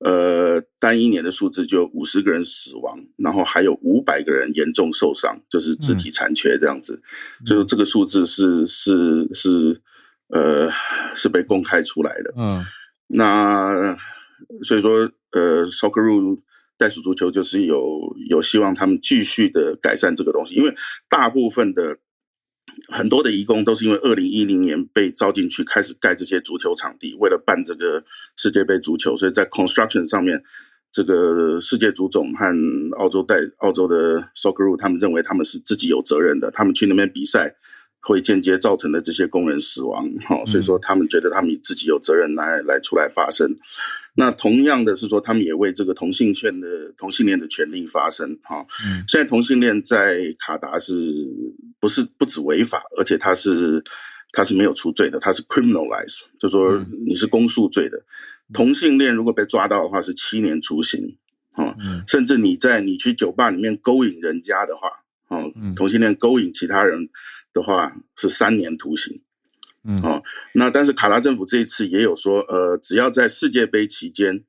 [0.00, 7.00] 呃，单一年的数字就五十个人死亡，然后还有五百个人严重受伤，就是肢体残缺这样子，
[7.46, 9.80] 就是这个数字是是是，
[10.28, 10.68] 呃，
[11.16, 12.34] 是被公开出来的。
[12.36, 12.62] 嗯，
[13.06, 13.96] 那
[14.64, 16.36] 所以说，呃，Socceroo
[16.76, 20.74] 袋鼠足球就是有有希望他们继续的改善这个东西，因为
[21.08, 21.96] 大部分的。
[22.88, 28.04] 很多的移工都是因为二零一零年被招进去，开始盖这些足球场地，为了办这个
[28.36, 30.42] 世界杯足球，所以在 construction 上面，
[30.92, 32.46] 这个世界足总和
[32.98, 37.54] 澳洲代澳洲的 Socceroo 他们认为他们是自己有责任的，他们去那边比赛
[38.04, 43.56] 会间接造成的这些工人死亡，哈，所以说他们觉得他们自己有责任来来出来发声。
[44.16, 48.64] 那同样的是说，他们也为这个同性恋的同性恋的权利发声，哈。
[48.86, 51.26] 嗯现在同性恋在卡达是
[51.80, 53.82] 不是不止违法，而且他是
[54.30, 58.00] 他是没有除罪的，他是 criminalize，就说你是公诉罪的。
[58.52, 61.16] 同性恋如果被抓到的话是七年徒刑，
[61.56, 61.74] 哦，
[62.06, 64.88] 甚至你在你去酒吧里面勾引人家的话，
[65.28, 67.08] 哦，同性恋勾引其他人
[67.54, 69.22] 的话是三年徒刑。
[69.86, 70.22] 嗯哦，
[70.54, 74.42] 那但是卡拉政府这一次也有说，呃，只要在世界杯期间，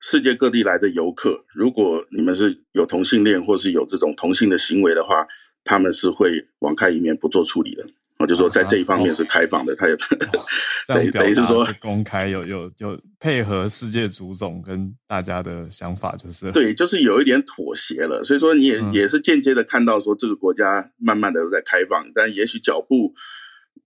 [0.00, 5.26] 世界各地来的游客，如果你们是有同性恋或是有这种同性的行为的话，
[5.64, 7.86] 他们是会网开一面不做处理的。
[8.22, 9.96] 我就说在这一方面是开放的，他也
[10.86, 18.22] 等等于是说公开有有有配合世界足总跟大家的想法，就是对，就是有一点妥协了。
[18.24, 23.14] 所以说你也也是间接的看到说这个国家慢慢的都在开放，但也许脚步。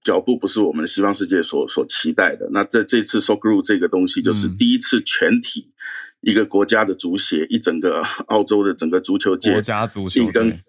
[0.03, 2.49] 脚步不是我们西方世界所所期待的。
[2.53, 5.73] 那在这次 s o c r o 这个东西，就是第一次全体
[6.21, 10.61] 一个国家的足协，一整个澳洲的整个足球界，国家足球队，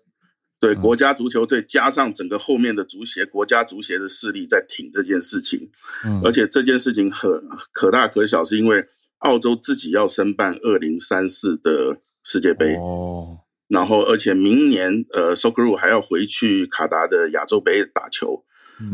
[0.59, 5.69] 对国家足球队加上整个后面的足协，国家足协的势力在挺这件事情。
[6.03, 7.29] 嗯，而且这件事情很
[7.71, 8.83] 可大可小，是因为
[9.19, 18.43] 澳洲自己要申办二零三四的世界杯哦，然后而且明年呃 s o c r o 还要回去卡达的亚洲杯打球。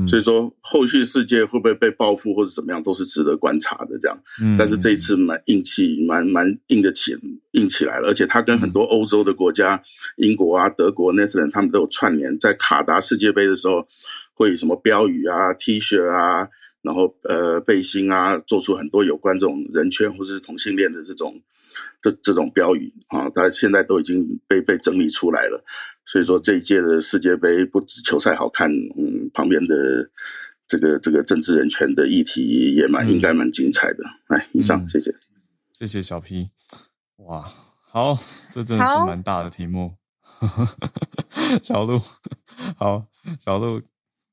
[0.07, 3.97] 所以说，后续世界会不会被报复或者怎么样，都是值得观察的。
[3.99, 4.17] 这样，
[4.57, 7.15] 但是这一次蛮硬气，蛮蛮硬的起
[7.51, 8.07] 硬起来了。
[8.07, 9.81] 而且他跟很多欧洲的国家，
[10.17, 13.86] 英国啊、德国、e e a n d 他们都有串联，在卡达世界杯的时候，
[14.34, 16.47] 会有什么标语啊、T 恤啊，
[16.81, 21.41] 然后呃背心啊，做出很多有关这种人权或者是同性恋的这种。
[22.01, 25.63] 这这种标语啊，它现在都已经被被整理出来了。
[26.05, 30.09] 所以说这一届的世界杯不止球赛好看，嗯，旁边的
[30.67, 34.03] 这个这个政治人权的议题也蛮应该蛮精彩的。
[34.28, 35.15] 哎，以上谢谢，
[35.71, 36.47] 谢谢小 P。
[37.17, 37.49] 哇，
[37.89, 38.17] 好，
[38.49, 39.95] 这真的是蛮大的题目。
[41.63, 42.01] 小鹿，
[42.76, 43.07] 好，
[43.39, 43.82] 小鹿，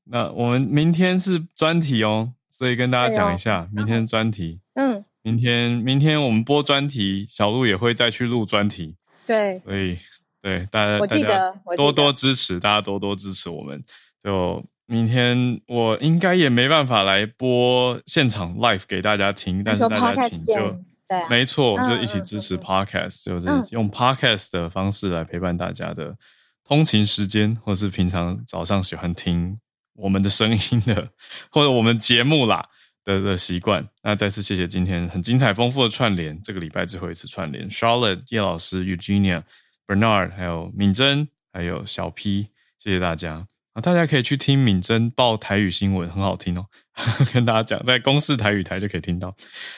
[0.05, 5.05] 那我们明天是专题哦，所以跟大家讲一下，明天专题，嗯。
[5.23, 8.97] 明天，明天我们播专题，小鹿也会再去录专题。
[9.27, 9.99] 对，所以
[10.41, 13.85] 对大家，记得多多支持，大家多多支持我们。
[14.25, 26.17] 就明天我应该也没办法来播现场 live 给大家听，但是大家听就对，没错，就一起支持 podcast，就是用 podcast 的方式来陪伴大家的
[26.65, 29.59] 通勤时间，或是平常早上喜欢听
[29.95, 31.09] 我们的声音的，
[31.51, 32.67] 或者我们节目啦。
[33.11, 39.43] 的的习惯，那再次谢谢今天很精彩丰富的串联，这个礼拜最后一次串联，Charlotte 叶老师、Eugenia、
[39.87, 42.47] Bernard，还有敏珍，还有小 P，
[42.79, 43.47] 谢谢大家。
[43.73, 46.67] 啊，大家可以去听敏珍报台语新闻，很好听哦。
[47.33, 49.35] 跟大家讲，在公视台语台就可以听到。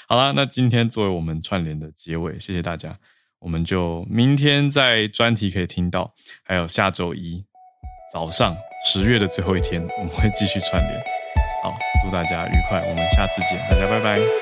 [0.08, 2.96] 好啦，那今天作为我们串联的结尾，谢谢大家。
[3.38, 6.14] 我们就明天在专题可以听到，
[6.44, 7.44] 还有下周一
[8.12, 8.56] 早上
[8.86, 11.21] 十月的最后一天，我们会继续串联。
[11.62, 14.41] 好，祝大家愉快，我们下次见，大家拜拜。